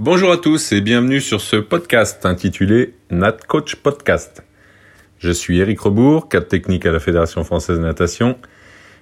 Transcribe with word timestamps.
Bonjour 0.00 0.30
à 0.30 0.36
tous 0.36 0.70
et 0.70 0.80
bienvenue 0.80 1.20
sur 1.20 1.40
ce 1.40 1.56
podcast 1.56 2.24
intitulé 2.24 2.94
Nat 3.10 3.36
Coach 3.48 3.74
Podcast. 3.74 4.44
Je 5.18 5.32
suis 5.32 5.58
Eric 5.58 5.80
Rebourg, 5.80 6.28
cadre 6.28 6.46
technique 6.46 6.86
à 6.86 6.92
la 6.92 7.00
Fédération 7.00 7.42
française 7.42 7.78
de 7.78 7.82
natation, 7.82 8.38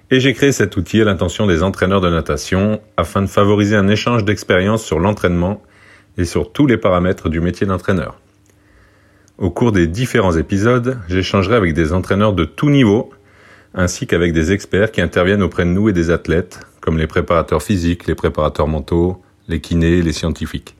et 0.09 0.19
j'ai 0.19 0.33
créé 0.33 0.51
cet 0.51 0.75
outil 0.75 0.99
à 0.99 1.05
l'intention 1.05 1.45
des 1.45 1.61
entraîneurs 1.61 2.01
de 2.01 2.09
natation 2.09 2.81
afin 2.97 3.21
de 3.21 3.27
favoriser 3.27 3.75
un 3.75 3.87
échange 3.89 4.25
d'expériences 4.25 4.83
sur 4.83 4.97
l'entraînement 4.97 5.61
et 6.17 6.25
sur 6.25 6.51
tous 6.51 6.65
les 6.65 6.77
paramètres 6.77 7.29
du 7.29 7.41
métier 7.41 7.67
d'entraîneur. 7.67 8.19
Au 9.37 9.51
cours 9.51 9.73
des 9.73 9.85
différents 9.85 10.35
épisodes, 10.35 10.97
j'échangerai 11.07 11.57
avec 11.57 11.75
des 11.75 11.93
entraîneurs 11.93 12.33
de 12.33 12.43
tout 12.43 12.71
niveau, 12.71 13.11
ainsi 13.75 14.07
qu'avec 14.07 14.33
des 14.33 14.51
experts 14.51 14.91
qui 14.91 15.01
interviennent 15.01 15.43
auprès 15.43 15.65
de 15.65 15.69
nous 15.69 15.89
et 15.89 15.93
des 15.93 16.09
athlètes, 16.09 16.61
comme 16.81 16.97
les 16.97 17.05
préparateurs 17.05 17.61
physiques, 17.61 18.07
les 18.07 18.15
préparateurs 18.15 18.67
mentaux, 18.67 19.21
les 19.47 19.61
kinés, 19.61 20.01
les 20.01 20.11
scientifiques. 20.11 20.76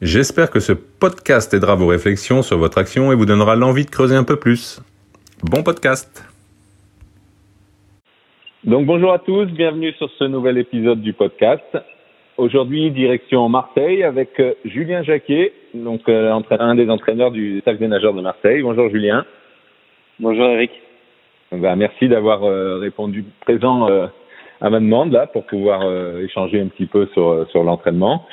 J'espère 0.00 0.50
que 0.50 0.60
ce 0.60 0.72
podcast 0.72 1.52
aidera 1.54 1.74
vos 1.74 1.88
réflexions 1.88 2.42
sur 2.42 2.56
votre 2.56 2.78
action 2.78 3.10
et 3.10 3.16
vous 3.16 3.26
donnera 3.26 3.56
l'envie 3.56 3.84
de 3.84 3.90
creuser 3.90 4.14
un 4.14 4.22
peu 4.22 4.36
plus. 4.36 4.80
Bon 5.42 5.64
podcast 5.64 6.24
Donc 8.62 8.86
bonjour 8.86 9.12
à 9.12 9.18
tous, 9.18 9.46
bienvenue 9.46 9.92
sur 9.94 10.08
ce 10.16 10.22
nouvel 10.22 10.56
épisode 10.58 11.00
du 11.00 11.14
podcast. 11.14 11.64
Aujourd'hui, 12.36 12.92
direction 12.92 13.48
Marseille 13.48 14.04
avec 14.04 14.38
euh, 14.38 14.54
Julien 14.64 15.02
Jacquet, 15.02 15.52
donc 15.74 16.08
euh, 16.08 16.32
un 16.48 16.74
des 16.76 16.88
entraîneurs 16.90 17.32
du 17.32 17.60
Cercle 17.64 17.80
des 17.80 17.88
nageurs 17.88 18.14
de 18.14 18.22
Marseille. 18.22 18.62
Bonjour 18.62 18.88
Julien. 18.90 19.24
Bonjour 20.20 20.44
Eric. 20.44 20.70
Ben, 21.50 21.74
merci 21.74 22.06
d'avoir 22.06 22.44
euh, 22.44 22.78
répondu 22.78 23.24
présent 23.40 23.88
à 24.60 24.70
ma 24.70 24.78
demande 24.78 25.10
là 25.10 25.26
pour 25.26 25.44
pouvoir 25.44 25.82
échanger 26.20 26.60
un 26.60 26.68
petit 26.68 26.86
peu 26.86 27.08
sur, 27.14 27.48
sur 27.50 27.64
l'entraînement. 27.64 28.24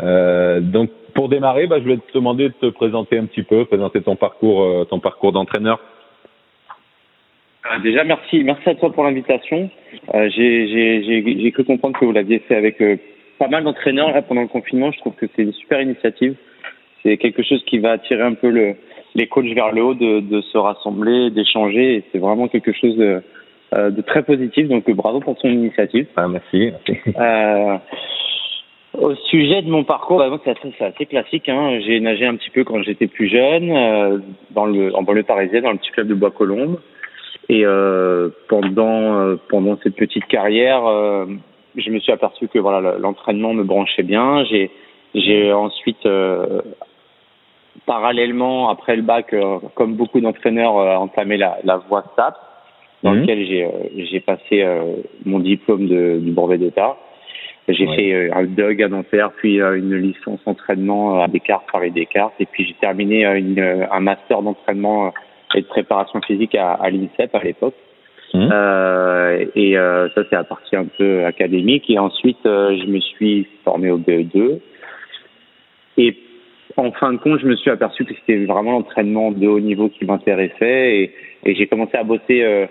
Euh, 0.00 0.60
donc 0.60 0.90
pour 1.14 1.28
démarrer, 1.28 1.66
bah, 1.66 1.76
je 1.78 1.88
vais 1.88 1.96
te 1.96 2.12
demander 2.14 2.48
de 2.48 2.54
te 2.54 2.66
présenter 2.66 3.18
un 3.18 3.26
petit 3.26 3.42
peu, 3.42 3.64
présenter 3.64 4.00
ton 4.00 4.16
parcours, 4.16 4.62
euh, 4.62 4.84
ton 4.84 5.00
parcours 5.00 5.32
d'entraîneur. 5.32 5.80
Euh, 7.66 7.78
déjà, 7.82 8.04
merci, 8.04 8.42
merci 8.44 8.68
à 8.68 8.74
toi 8.74 8.92
pour 8.92 9.04
l'invitation. 9.04 9.70
Euh, 10.14 10.28
J'ai 10.30 11.52
cru 11.52 11.64
comprendre 11.64 11.98
que 11.98 12.04
vous 12.04 12.12
l'aviez 12.12 12.40
fait 12.40 12.56
avec 12.56 12.80
euh, 12.80 12.96
pas 13.38 13.48
mal 13.48 13.64
d'entraîneurs 13.64 14.12
là 14.12 14.22
pendant 14.22 14.42
le 14.42 14.48
confinement. 14.48 14.90
Je 14.90 14.98
trouve 14.98 15.14
que 15.14 15.26
c'est 15.34 15.42
une 15.42 15.52
super 15.52 15.80
initiative. 15.80 16.34
C'est 17.02 17.16
quelque 17.16 17.42
chose 17.42 17.62
qui 17.66 17.78
va 17.78 17.92
attirer 17.92 18.22
un 18.22 18.34
peu 18.34 18.48
le, 18.48 18.74
les 19.14 19.26
coachs 19.26 19.52
vers 19.54 19.72
le 19.72 19.82
haut, 19.82 19.94
de, 19.94 20.20
de 20.20 20.40
se 20.40 20.58
rassembler, 20.58 21.30
d'échanger. 21.30 22.04
C'est 22.12 22.18
vraiment 22.18 22.48
quelque 22.48 22.72
chose 22.72 22.96
de, 22.96 23.22
de, 23.72 24.00
très 24.02 24.22
positif. 24.22 24.68
Donc 24.68 24.88
bravo 24.90 25.20
pour 25.20 25.36
ton 25.36 25.48
initiative. 25.48 26.06
Ah, 26.16 26.28
merci. 26.28 26.72
merci. 26.88 27.00
Au 28.98 29.14
sujet 29.14 29.62
de 29.62 29.70
mon 29.70 29.84
parcours, 29.84 30.18
bah, 30.18 30.28
c'est 30.44 30.50
assez, 30.50 30.84
assez, 30.84 31.06
classique. 31.06 31.48
Hein. 31.48 31.80
J'ai 31.80 31.98
nagé 32.00 32.26
un 32.26 32.36
petit 32.36 32.50
peu 32.50 32.62
quand 32.62 32.82
j'étais 32.82 33.06
plus 33.06 33.28
jeune, 33.28 33.70
euh, 33.70 34.18
dans 34.50 34.66
le, 34.66 34.94
en 34.94 35.02
banlieue 35.02 35.22
parisienne, 35.22 35.62
dans 35.62 35.72
le 35.72 35.78
petit 35.78 35.90
club 35.92 36.08
de 36.08 36.14
Bois-Colombes. 36.14 36.78
Et 37.48 37.64
euh, 37.64 38.28
pendant 38.48 39.18
euh, 39.18 39.36
pendant 39.48 39.76
cette 39.82 39.96
petite 39.96 40.26
carrière, 40.26 40.86
euh, 40.86 41.26
je 41.76 41.90
me 41.90 41.98
suis 41.98 42.12
aperçu 42.12 42.48
que 42.48 42.58
voilà 42.58 42.98
l'entraînement 42.98 43.52
me 43.52 43.64
branchait 43.64 44.04
bien. 44.04 44.44
J'ai 44.44 44.70
j'ai 45.14 45.52
ensuite 45.52 46.06
parallèlement 47.84 48.70
après 48.70 48.96
le 48.96 49.02
bac, 49.02 49.34
comme 49.74 49.96
beaucoup 49.96 50.20
d'entraîneurs, 50.20 50.74
entamé 51.00 51.36
la, 51.36 51.58
la 51.64 51.76
voie 51.76 52.04
SAP, 52.16 52.34
dans 53.02 53.12
mmh. 53.12 53.18
laquelle 53.18 53.46
j'ai 53.46 53.68
j'ai 53.96 54.20
passé 54.20 54.64
mon 55.26 55.40
diplôme 55.40 55.88
de, 55.88 56.20
du 56.22 56.30
brevet 56.30 56.58
d'État. 56.58 56.96
J'ai 57.68 57.86
fait 57.86 58.12
euh, 58.12 58.34
un 58.34 58.44
DUG 58.44 58.82
à 58.82 58.88
Nanterre, 58.88 59.30
puis 59.36 59.60
euh, 59.60 59.78
une 59.78 59.94
licence 59.94 60.40
entraînement 60.46 61.22
à 61.22 61.28
Descartes, 61.28 61.64
Paris 61.72 61.92
Descartes, 61.92 62.34
et 62.40 62.46
puis 62.46 62.66
j'ai 62.66 62.74
terminé 62.74 63.24
euh, 63.24 63.38
une, 63.38 63.86
un 63.90 64.00
master 64.00 64.42
d'entraînement 64.42 65.12
et 65.54 65.60
de 65.60 65.66
préparation 65.66 66.20
physique 66.22 66.54
à, 66.54 66.72
à 66.72 66.90
l'INSEP 66.90 67.34
à 67.34 67.42
l'époque. 67.42 67.74
Mmh. 68.34 68.48
Euh, 68.50 69.44
et 69.54 69.76
euh, 69.76 70.08
ça, 70.14 70.22
c'est 70.28 70.36
la 70.36 70.44
partie 70.44 70.74
un 70.74 70.86
peu 70.86 71.24
académique. 71.24 71.88
Et 71.90 71.98
ensuite, 71.98 72.44
euh, 72.46 72.76
je 72.82 72.90
me 72.90 72.98
suis 72.98 73.46
formé 73.62 73.90
au 73.90 73.98
BE2. 73.98 74.58
Et 75.98 76.16
en 76.76 76.90
fin 76.92 77.12
de 77.12 77.18
compte, 77.18 77.40
je 77.40 77.46
me 77.46 77.56
suis 77.56 77.70
aperçu 77.70 78.04
que 78.04 78.14
c'était 78.14 78.44
vraiment 78.46 78.72
l'entraînement 78.72 79.30
de 79.30 79.46
haut 79.46 79.60
niveau 79.60 79.90
qui 79.90 80.06
m'intéressait. 80.06 80.96
Et, 80.96 81.14
et 81.44 81.54
j'ai 81.54 81.66
commencé 81.66 81.96
à 81.96 82.04
bosser 82.04 82.42
euh, 82.42 82.66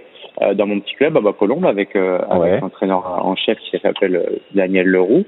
dans 0.56 0.66
mon 0.66 0.80
petit 0.80 0.96
club 0.96 1.18
à 1.18 1.22
Bas-Colombe 1.22 1.66
avec, 1.66 1.96
euh, 1.96 2.20
avec 2.30 2.62
un 2.62 2.66
entraîneur 2.66 3.26
en 3.26 3.36
chef 3.36 3.58
qui 3.60 3.78
s'appelle 3.80 4.16
euh, 4.16 4.40
Daniel 4.54 4.88
Leroux, 4.88 5.24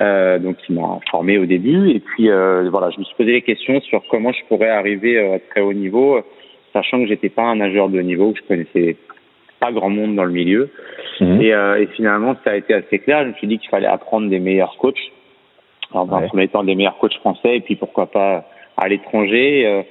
euh, 0.00 0.38
donc 0.38 0.56
qui 0.58 0.72
m'a 0.72 0.98
formé 1.10 1.38
au 1.38 1.46
début. 1.46 1.90
Et 1.90 2.00
puis 2.00 2.28
voilà, 2.70 2.90
je 2.90 2.98
me 2.98 3.04
suis 3.04 3.14
posé 3.16 3.32
des 3.32 3.42
questions 3.42 3.80
sur 3.82 4.02
comment 4.10 4.32
je 4.32 4.44
pourrais 4.48 4.68
arriver 4.68 5.18
à 5.18 5.38
très 5.38 5.60
haut 5.60 5.72
niveau, 5.72 6.20
sachant 6.72 7.00
que 7.00 7.06
j'étais 7.06 7.30
pas 7.30 7.42
un 7.42 7.56
nageur 7.56 7.88
de 7.88 7.98
haut 7.98 8.02
niveau, 8.02 8.32
que 8.32 8.38
je 8.38 8.46
connaissais 8.46 8.96
pas 9.60 9.72
grand 9.72 9.90
monde 9.90 10.16
dans 10.16 10.24
le 10.24 10.32
milieu. 10.32 10.70
Mmh. 11.20 11.40
Et, 11.40 11.48
et, 11.48 11.86
finalement, 11.94 12.34
ça 12.44 12.52
a 12.52 12.56
été 12.56 12.72
assez 12.72 12.98
clair. 12.98 13.24
Je 13.24 13.28
me 13.28 13.34
suis 13.34 13.46
dit 13.46 13.58
qu'il 13.58 13.68
fallait 13.68 13.86
apprendre 13.86 14.28
des 14.28 14.38
meilleurs 14.38 14.76
coachs. 14.78 14.96
Alors, 15.92 16.06
dans 16.06 16.18
ouais. 16.18 16.24
un 16.24 16.28
premier 16.28 16.48
temps, 16.48 16.64
des 16.64 16.74
meilleurs 16.74 16.98
coachs 16.98 17.16
français, 17.18 17.56
et 17.56 17.60
puis 17.60 17.76
pourquoi 17.76 18.06
pas 18.06 18.44
à 18.76 18.88
l'étranger. 18.88 19.84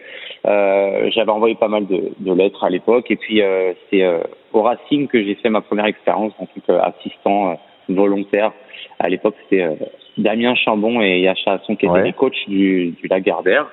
Euh, 0.48 1.10
J'avais 1.14 1.32
envoyé 1.32 1.56
pas 1.56 1.68
mal 1.68 1.86
de, 1.88 2.12
de 2.20 2.34
lettres 2.34 2.64
à 2.64 2.70
l'époque, 2.70 3.12
et 3.12 3.16
puis 3.16 3.42
euh, 3.42 3.74
c'est 3.90 4.04
euh, 4.04 4.20
au 4.54 4.62
Racing 4.62 5.08
que 5.08 5.22
j'ai 5.22 5.36
fait 5.36 5.50
ma 5.50 5.62
première 5.62 5.86
expérience 5.86 6.34
en 6.40 6.46
tant 6.46 6.62
qu'assistant 6.66 7.52
euh, 7.52 7.54
volontaire. 7.90 8.52
À 9.00 9.10
l'époque, 9.10 9.36
c'était 9.44 9.64
euh, 9.64 9.76
Damien 10.18 10.56
Chambon 10.56 11.02
et 11.02 11.20
Yacha 11.20 11.54
Hasson 11.54 11.76
qui 11.76 11.86
étaient 11.86 11.94
ouais. 11.94 12.04
les 12.04 12.14
coachs 12.14 12.48
du, 12.48 12.92
du 12.92 13.08
Lagardère 13.08 13.68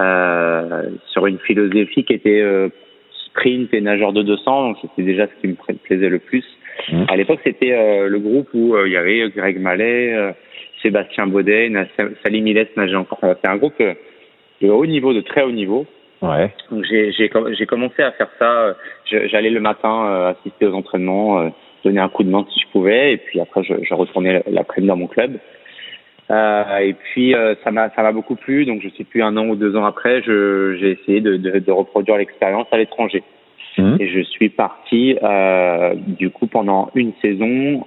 euh, 0.00 0.90
sur 1.12 1.26
une 1.26 1.38
philosophie 1.38 2.04
qui 2.04 2.14
était 2.14 2.42
sprint 3.28 3.72
et 3.72 3.80
nageur 3.80 4.12
de 4.12 4.22
200. 4.22 4.68
Donc 4.68 4.76
c'était 4.82 5.02
déjà 5.02 5.26
ce 5.26 5.40
qui 5.40 5.48
me 5.48 5.74
plaisait 5.76 6.08
le 6.08 6.18
plus. 6.18 6.44
Mmh. 6.90 7.04
À 7.08 7.16
l'époque, 7.16 7.40
c'était 7.44 8.08
le 8.08 8.18
groupe 8.18 8.48
où 8.54 8.74
il 8.84 8.92
y 8.92 8.96
avait 8.96 9.28
Greg 9.30 9.60
Mallet, 9.60 10.34
Sébastien 10.80 11.26
Baudet, 11.26 11.70
Salim 12.22 12.44
Miles 12.44 12.68
nageait 12.76 12.96
encore. 12.96 13.18
C'est 13.22 13.48
un 13.48 13.56
groupe 13.56 13.82
de 14.62 14.70
haut 14.70 14.86
niveau, 14.86 15.12
de 15.12 15.20
très 15.20 15.42
haut 15.42 15.52
niveau. 15.52 15.86
Ouais. 16.22 16.54
Donc 16.70 16.84
j'ai 16.84 17.66
commencé 17.66 18.02
à 18.02 18.12
faire 18.12 18.28
ça. 18.38 18.76
J'allais 19.06 19.50
le 19.50 19.60
matin 19.60 20.06
euh, 20.06 20.30
assister 20.30 20.66
aux 20.66 20.74
entraînements, 20.74 21.40
euh, 21.40 21.48
donner 21.84 22.00
un 22.00 22.08
coup 22.08 22.22
de 22.22 22.30
main 22.30 22.46
si 22.52 22.60
je 22.60 22.68
pouvais, 22.70 23.12
et 23.12 23.16
puis 23.16 23.40
après 23.40 23.64
je, 23.64 23.74
je 23.82 23.94
retournais 23.94 24.42
l'après-midi 24.48 24.88
dans 24.88 24.96
mon 24.96 25.08
club. 25.08 25.38
Euh, 26.30 26.78
et 26.78 26.92
puis 26.92 27.34
euh, 27.34 27.56
ça 27.64 27.72
m'a 27.72 27.90
ça 27.90 28.02
m'a 28.02 28.12
beaucoup 28.12 28.36
plu. 28.36 28.64
Donc 28.64 28.82
je 28.82 28.88
sais 28.96 29.02
plus 29.02 29.22
un 29.22 29.36
an 29.36 29.48
ou 29.48 29.56
deux 29.56 29.74
ans 29.76 29.84
après, 29.84 30.22
j'ai 30.22 30.92
essayé 30.92 31.20
de, 31.20 31.36
de, 31.36 31.58
de 31.58 31.72
reproduire 31.72 32.16
l'expérience 32.16 32.68
à 32.70 32.78
l'étranger. 32.78 33.24
Mmh. 33.76 33.96
Et 33.98 34.08
je 34.08 34.20
suis 34.20 34.50
parti 34.50 35.16
euh, 35.22 35.94
du 35.96 36.30
coup 36.30 36.46
pendant 36.46 36.90
une 36.94 37.12
saison, 37.20 37.84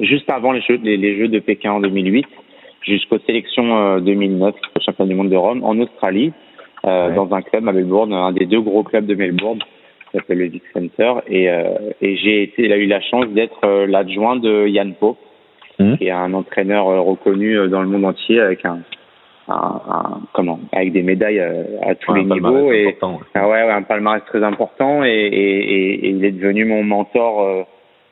juste 0.00 0.30
avant 0.30 0.52
les 0.52 0.60
jeux 0.60 0.78
les, 0.82 0.98
les 0.98 1.16
Jeux 1.16 1.28
de 1.28 1.38
Pékin 1.38 1.72
en 1.72 1.80
2008 1.80 2.26
jusqu'aux 2.82 3.18
sélections 3.26 3.98
2009, 4.00 4.54
au 4.76 4.80
championnat 4.80 5.08
du 5.08 5.14
monde 5.14 5.30
de 5.30 5.36
Rome, 5.36 5.62
en 5.64 5.78
Australie, 5.78 6.32
euh, 6.84 7.08
ouais. 7.08 7.14
dans 7.14 7.32
un 7.34 7.42
club 7.42 7.68
à 7.68 7.72
Melbourne, 7.72 8.12
un 8.12 8.32
des 8.32 8.46
deux 8.46 8.60
gros 8.60 8.82
clubs 8.82 9.06
de 9.06 9.14
Melbourne, 9.14 9.58
qui 9.58 10.16
s'appelle 10.16 10.38
le 10.38 10.46
Vic 10.46 10.62
Center. 10.72 11.14
Et, 11.26 11.50
euh, 11.50 11.64
et 12.00 12.16
j'ai 12.16 12.42
été, 12.44 12.64
il 12.64 12.72
a 12.72 12.76
eu 12.76 12.86
la 12.86 13.00
chance 13.00 13.26
d'être 13.28 13.64
euh, 13.64 13.86
l'adjoint 13.86 14.36
de 14.36 14.66
Yann 14.68 14.94
Pope, 14.94 15.18
mmh. 15.78 15.96
qui 15.96 16.06
est 16.06 16.10
un 16.10 16.32
entraîneur 16.34 16.88
euh, 16.88 17.00
reconnu 17.00 17.58
euh, 17.58 17.68
dans 17.68 17.82
le 17.82 17.88
monde 17.88 18.04
entier 18.04 18.40
avec 18.40 18.64
un, 18.64 18.80
un, 19.48 19.80
un 19.88 20.20
comment, 20.32 20.60
avec 20.72 20.92
des 20.92 21.02
médailles 21.02 21.40
à, 21.40 21.50
à 21.90 21.94
tous 21.94 22.12
ouais, 22.12 22.20
les 22.20 22.24
niveaux 22.26 22.72
et 22.72 22.96
ah 23.34 23.48
ouais, 23.48 23.64
ouais, 23.64 23.70
un 23.70 23.82
palmarès 23.82 24.22
très 24.26 24.42
important. 24.42 25.04
Et, 25.04 25.08
et, 25.08 26.06
et, 26.06 26.08
il 26.10 26.24
est 26.24 26.32
devenu 26.32 26.64
mon 26.64 26.82
mentor. 26.84 27.66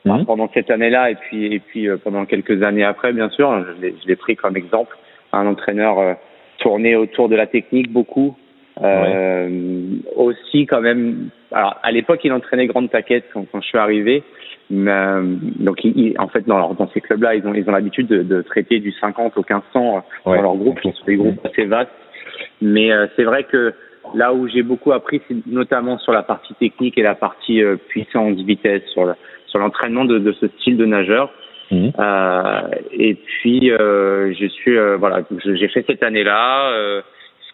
Mmh. 0.07 0.25
pendant 0.25 0.49
cette 0.53 0.71
année-là 0.71 1.11
et 1.11 1.15
puis 1.15 1.53
et 1.53 1.59
puis 1.59 1.87
pendant 2.03 2.25
quelques 2.25 2.63
années 2.63 2.83
après 2.83 3.13
bien 3.13 3.29
sûr 3.29 3.65
je 3.81 4.07
l'ai 4.07 4.15
pris 4.15 4.35
comme 4.35 4.57
exemple 4.57 4.95
un 5.33 5.45
entraîneur 5.47 5.99
euh, 5.99 6.13
tourné 6.59 6.95
autour 6.95 7.29
de 7.29 7.35
la 7.35 7.47
technique 7.47 7.91
beaucoup 7.91 8.35
euh, 8.81 9.47
ouais. 9.47 10.13
Aussi, 10.15 10.65
quand 10.65 10.81
même. 10.81 11.29
Alors, 11.51 11.77
à 11.81 11.91
l'époque, 11.91 12.19
il 12.23 12.31
entraînait 12.31 12.67
grande 12.67 12.91
taquette 12.91 13.25
quand, 13.33 13.45
quand 13.51 13.61
je 13.61 13.67
suis 13.67 13.77
arrivé. 13.77 14.23
Mais, 14.69 14.91
euh, 14.91 15.23
donc, 15.59 15.83
il, 15.83 16.15
en 16.19 16.27
fait, 16.27 16.45
dans, 16.45 16.73
dans 16.73 16.87
ces 16.89 17.01
clubs-là, 17.01 17.35
ils 17.35 17.47
ont 17.47 17.53
ils 17.53 17.67
ont 17.67 17.71
l'habitude 17.71 18.07
de, 18.07 18.23
de, 18.23 18.41
traiter 18.41 18.79
du 18.79 18.91
50 18.91 19.37
au 19.37 19.41
1500 19.41 20.03
dans 20.25 20.33
leur 20.33 20.55
groupe. 20.55 20.79
Ils 20.83 20.93
sont 20.93 21.05
des 21.05 21.15
groupes 21.15 21.43
assez 21.45 21.65
vastes. 21.65 21.89
Mais 22.61 22.91
euh, 22.91 23.07
c'est 23.15 23.23
vrai 23.23 23.45
que 23.45 23.73
là 24.13 24.33
où 24.33 24.47
j'ai 24.47 24.63
beaucoup 24.63 24.91
appris, 24.91 25.21
c'est 25.27 25.35
notamment 25.47 25.97
sur 25.99 26.11
la 26.11 26.23
partie 26.23 26.53
technique 26.55 26.97
et 26.97 27.03
la 27.03 27.15
partie 27.15 27.63
euh, 27.63 27.77
puissance, 27.77 28.37
vitesse, 28.37 28.83
sur 28.93 29.05
sur 29.47 29.59
l'entraînement 29.59 30.05
de, 30.05 30.19
de, 30.19 30.31
ce 30.33 30.47
style 30.47 30.77
de 30.77 30.85
nageur. 30.85 31.31
Mmh. 31.71 31.89
Euh, 31.99 32.61
et 32.93 33.15
puis, 33.15 33.71
euh, 33.71 34.33
je 34.39 34.45
suis 34.47 34.77
voilà, 34.97 35.23
j'ai 35.43 35.67
fait 35.67 35.83
cette 35.87 36.03
année-là 36.03 37.01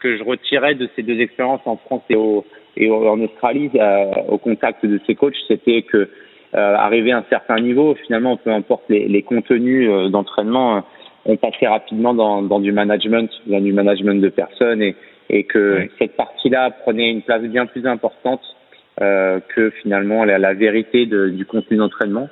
que 0.03 0.17
je 0.17 0.23
retirais 0.23 0.75
de 0.75 0.87
ces 0.95 1.01
deux 1.01 1.19
expériences 1.19 1.65
en 1.65 1.77
France 1.77 2.03
et, 2.09 2.15
au, 2.15 2.45
et 2.75 2.91
en 2.91 3.19
Australie, 3.21 3.71
euh, 3.75 4.11
au 4.27 4.37
contact 4.37 4.85
de 4.85 4.99
ces 5.07 5.15
coachs, 5.15 5.35
c'était 5.47 5.81
que 5.83 6.09
euh, 6.55 6.75
arriver 6.75 7.13
à 7.13 7.19
un 7.19 7.25
certain 7.29 7.59
niveau, 7.59 7.95
finalement, 8.05 8.37
peu 8.37 8.51
importe 8.51 8.83
les, 8.89 9.07
les 9.07 9.23
contenus 9.23 9.89
euh, 9.89 10.09
d'entraînement, 10.09 10.83
on 11.25 11.37
passait 11.37 11.67
rapidement 11.67 12.13
dans, 12.13 12.43
dans 12.43 12.59
du 12.59 12.73
management, 12.73 13.29
dans 13.47 13.61
du 13.61 13.71
management 13.71 14.21
de 14.21 14.29
personnes 14.29 14.81
et, 14.81 14.95
et 15.29 15.45
que 15.45 15.87
cette 15.97 16.17
partie-là 16.17 16.71
prenait 16.83 17.09
une 17.09 17.21
place 17.21 17.41
bien 17.43 17.65
plus 17.65 17.87
importante 17.87 18.41
euh, 18.41 18.53
que 18.99 19.69
finalement 19.81 20.23
la, 20.23 20.37
la 20.37 20.53
vérité 20.53 21.05
de, 21.05 21.29
du 21.29 21.45
contenu 21.45 21.77
d'entraînement. 21.77 22.29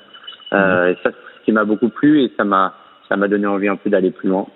Euh, 0.54 0.86
mhm. 0.86 0.92
et 0.92 0.96
ça, 1.04 1.12
c'est 1.12 1.40
ce 1.40 1.46
qui 1.46 1.52
m'a 1.52 1.64
beaucoup 1.64 1.90
plu 1.90 2.24
et 2.24 2.32
ça 2.38 2.44
m'a 2.44 2.74
ça 3.10 3.18
m'a 3.18 3.28
donné 3.28 3.46
envie 3.46 3.68
un 3.68 3.76
peu 3.76 3.90
d'aller 3.90 4.12
plus 4.12 4.30
loin. 4.30 4.48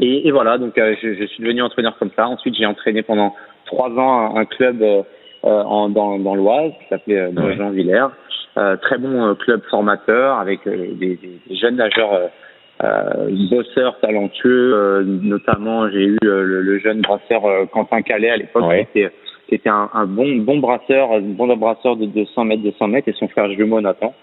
Et, 0.00 0.26
et 0.26 0.30
voilà, 0.30 0.56
donc 0.56 0.78
euh, 0.78 0.94
je, 1.02 1.14
je, 1.14 1.24
suis 1.24 1.42
devenu 1.42 1.62
entraîneur 1.62 1.98
comme 1.98 2.10
ça. 2.16 2.28
Ensuite, 2.28 2.54
j'ai 2.56 2.64
entraîné 2.66 3.02
pendant 3.02 3.34
trois 3.66 3.90
ans 3.90 4.36
un, 4.36 4.44
club 4.44 4.82
euh, 4.82 5.02
en, 5.42 5.88
dans, 5.88 6.18
dans 6.18 6.34
l'Oise 6.34 6.72
qui 6.80 6.88
s'appelait 6.88 7.18
euh, 7.18 7.56
Jean 7.56 7.70
Villers. 7.70 8.06
Euh, 8.56 8.76
très 8.76 8.98
bon 8.98 9.34
club 9.34 9.62
formateur 9.70 10.38
avec 10.38 10.68
des, 10.68 10.94
des, 10.94 11.40
des, 11.48 11.56
jeunes 11.56 11.76
nageurs 11.76 12.30
euh, 12.84 13.48
bosseurs 13.50 13.98
talentueux. 14.00 15.02
notamment, 15.22 15.88
j'ai 15.90 16.04
eu 16.04 16.18
le, 16.22 16.60
le, 16.62 16.78
jeune 16.78 17.00
brasseur 17.00 17.42
Quentin 17.72 18.02
Calais 18.02 18.30
à 18.30 18.36
l'époque 18.36 18.64
qui 18.72 18.80
était 18.80 19.12
qui 19.52 19.56
était 19.56 19.68
un, 19.68 19.90
un, 19.92 20.06
bon 20.06 20.38
bon 20.38 20.60
brasseur, 20.60 21.12
un 21.12 21.20
bon 21.20 21.54
brasseur 21.58 21.96
de 21.96 22.06
200 22.06 22.44
mètres, 22.46 22.62
200 22.62 22.88
mètres, 22.88 23.08
et 23.08 23.12
son 23.12 23.28
frère 23.28 23.50
jumeau 23.52 23.82
Nathan. 23.82 24.14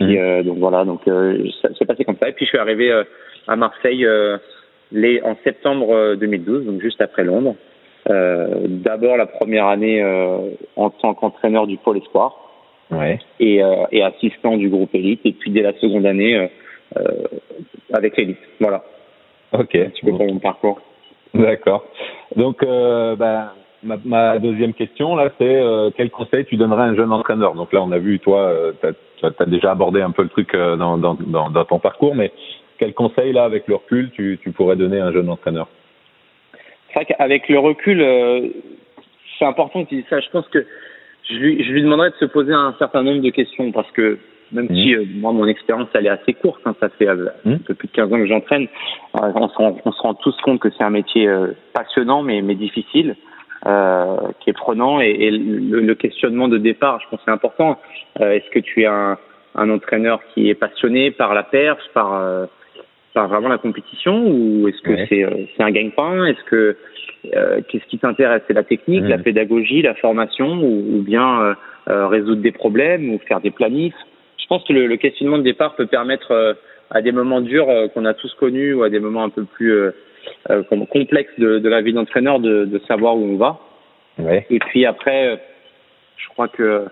Mmh. 0.00 0.16
Euh, 0.16 0.42
donc 0.42 0.58
voilà, 0.58 0.84
donc 0.84 1.06
euh, 1.06 1.46
ça 1.60 1.72
s'est 1.74 1.84
passé 1.84 2.04
comme 2.04 2.16
ça. 2.16 2.28
Et 2.28 2.32
puis 2.32 2.46
je 2.46 2.48
suis 2.48 2.58
arrivé 2.58 2.90
euh, 2.90 3.04
à 3.46 3.54
Marseille 3.54 4.04
les, 4.90 5.22
en 5.22 5.36
septembre 5.44 6.16
2012, 6.16 6.66
donc 6.66 6.80
juste 6.80 7.00
après 7.00 7.22
Londres. 7.22 7.54
D'abord 8.08 9.16
la 9.16 9.26
première 9.26 9.66
année 9.66 10.02
en 10.74 10.90
tant 10.90 11.14
qu'entraîneur 11.14 11.68
du 11.68 11.76
pôle 11.76 11.98
espoir. 11.98 12.36
Ouais. 12.90 13.20
Et, 13.38 13.60
et, 13.92 14.02
assistant 14.02 14.56
du 14.56 14.68
groupe 14.68 14.94
élite, 14.94 15.20
et 15.24 15.32
puis 15.32 15.52
dès 15.52 15.62
la 15.62 15.72
seconde 15.74 16.06
année 16.06 16.48
avec 17.92 18.16
l'élite. 18.16 18.38
Voilà. 18.58 18.82
Ok. 19.52 19.78
Tu 19.94 20.04
peux 20.04 20.12
prendre 20.12 20.32
mon 20.32 20.40
parcours. 20.40 20.80
D'accord. 21.32 21.84
Donc, 22.34 22.64
bah, 22.64 23.54
ma, 23.82 23.96
ma, 24.04 24.38
deuxième 24.38 24.74
question 24.74 25.16
là, 25.16 25.30
c'est 25.38 25.56
euh, 25.60 25.90
quel 25.96 26.10
conseil 26.10 26.44
tu 26.44 26.56
donnerais 26.56 26.82
à 26.82 26.86
un 26.86 26.94
jeune 26.94 27.12
entraîneur? 27.12 27.54
Donc 27.54 27.72
là, 27.72 27.82
on 27.82 27.92
a 27.92 27.98
vu, 27.98 28.18
toi, 28.18 28.40
euh, 28.40 28.72
tu 29.18 29.26
as, 29.26 29.46
déjà 29.46 29.72
abordé 29.72 30.00
un 30.00 30.10
peu 30.10 30.22
le 30.22 30.28
truc 30.28 30.54
euh, 30.54 30.76
dans, 30.76 30.96
dans, 30.98 31.14
dans, 31.14 31.64
ton 31.64 31.78
parcours, 31.78 32.14
mais 32.14 32.32
quel 32.78 32.94
conseil 32.94 33.32
là, 33.32 33.44
avec 33.44 33.66
le 33.68 33.76
recul, 33.76 34.10
tu, 34.10 34.38
tu 34.42 34.52
pourrais 34.52 34.76
donner 34.76 35.00
à 35.00 35.06
un 35.06 35.12
jeune 35.12 35.28
entraîneur? 35.28 35.68
C'est 36.88 36.94
vrai 36.94 37.06
qu'avec 37.06 37.48
le 37.48 37.58
recul, 37.58 38.00
euh, 38.00 38.48
c'est 39.38 39.44
important 39.44 39.84
que 39.84 39.88
tu 39.88 39.96
dises 39.96 40.04
ça. 40.10 40.20
Je 40.20 40.30
pense 40.30 40.46
que 40.48 40.66
je 41.30 41.34
lui, 41.34 41.64
je 41.64 41.72
lui 41.72 41.82
demanderais 41.82 42.10
de 42.10 42.16
se 42.16 42.24
poser 42.26 42.52
un 42.52 42.74
certain 42.78 43.02
nombre 43.02 43.22
de 43.22 43.30
questions 43.30 43.72
parce 43.72 43.90
que 43.92 44.18
même 44.50 44.66
mmh. 44.66 44.74
si 44.74 44.96
moi 45.14 45.32
mon 45.32 45.46
expérience 45.46 45.88
elle 45.94 46.06
est 46.06 46.10
assez 46.10 46.34
courte, 46.34 46.60
hein, 46.66 46.74
ça 46.78 46.90
fait 46.90 47.06
mmh. 47.06 47.58
plus 47.60 47.86
de 47.86 47.92
15 47.92 48.12
ans 48.12 48.18
que 48.18 48.26
j'entraîne, 48.26 48.66
on, 49.14 49.48
se 49.48 49.54
rend, 49.54 49.78
on 49.84 49.92
se 49.92 50.02
rend 50.02 50.14
tous 50.14 50.36
compte 50.42 50.60
que 50.60 50.68
c'est 50.76 50.84
un 50.84 50.90
métier 50.90 51.26
passionnant 51.72 52.22
mais, 52.22 52.42
mais 52.42 52.54
difficile 52.54 53.16
euh, 53.66 54.16
qui 54.40 54.50
est 54.50 54.54
prenant 54.54 55.00
et, 55.00 55.10
et 55.10 55.30
le, 55.30 55.80
le, 55.80 55.94
questionnement 55.94 56.48
de 56.48 56.58
départ, 56.58 57.00
je 57.00 57.08
pense 57.08 57.20
c'est 57.24 57.30
important. 57.30 57.78
Euh, 58.20 58.32
Est-ce 58.32 58.50
que 58.50 58.58
tu 58.58 58.82
es 58.82 58.86
un, 58.86 59.16
un, 59.54 59.70
entraîneur 59.70 60.20
qui 60.34 60.50
est 60.50 60.54
passionné 60.54 61.12
par 61.12 61.32
la 61.32 61.44
perche, 61.44 61.82
par 61.94 62.14
euh, 62.14 62.46
par 63.14 63.28
vraiment 63.28 63.48
la 63.48 63.58
compétition 63.58 64.26
ou 64.26 64.66
est-ce 64.66 64.82
que 64.82 65.06
c'est 65.08 65.22
euh, 65.22 65.46
c'est 65.56 65.62
un 65.62 65.70
gagne-pain? 65.70 66.26
Est-ce 66.26 66.42
que 66.44 66.76
euh, 67.36 67.60
qu'est-ce 67.68 67.84
qui 67.86 67.98
t'intéresse? 67.98 68.42
C'est 68.48 68.54
la 68.54 68.64
technique, 68.64 69.04
la 69.04 69.18
pédagogie, 69.18 69.82
la 69.82 69.94
formation 69.94 70.54
ou, 70.54 70.98
ou 70.98 71.02
bien 71.02 71.54
résoudre 71.86 72.42
des 72.42 72.52
problèmes 72.52 73.10
ou 73.10 73.20
faire 73.28 73.40
des 73.40 73.52
planifs? 73.52 73.94
Je 74.38 74.46
pense 74.48 74.64
que 74.64 74.72
le, 74.72 74.88
le, 74.88 74.96
questionnement 74.96 75.38
de 75.38 75.44
départ 75.44 75.76
peut 75.76 75.86
permettre 75.86 76.56
à 76.90 77.00
des 77.00 77.12
moments 77.12 77.40
durs 77.40 77.68
qu'on 77.94 78.06
a 78.06 78.14
tous 78.14 78.34
connus 78.34 78.74
ou 78.74 78.82
à 78.82 78.90
des 78.90 78.98
moments 78.98 79.22
un 79.22 79.30
peu 79.30 79.44
plus 79.44 79.92
euh, 80.50 80.62
comme 80.64 80.86
complexe 80.86 81.32
de, 81.38 81.58
de, 81.58 81.68
la 81.68 81.82
vie 81.82 81.92
d'entraîneur 81.92 82.40
de, 82.40 82.64
de, 82.64 82.78
savoir 82.88 83.16
où 83.16 83.24
on 83.24 83.36
va. 83.36 83.58
Ouais. 84.18 84.46
Et 84.50 84.58
puis 84.58 84.86
après, 84.86 85.28
euh, 85.28 85.36
je 86.16 86.28
crois 86.28 86.48
que 86.48 86.86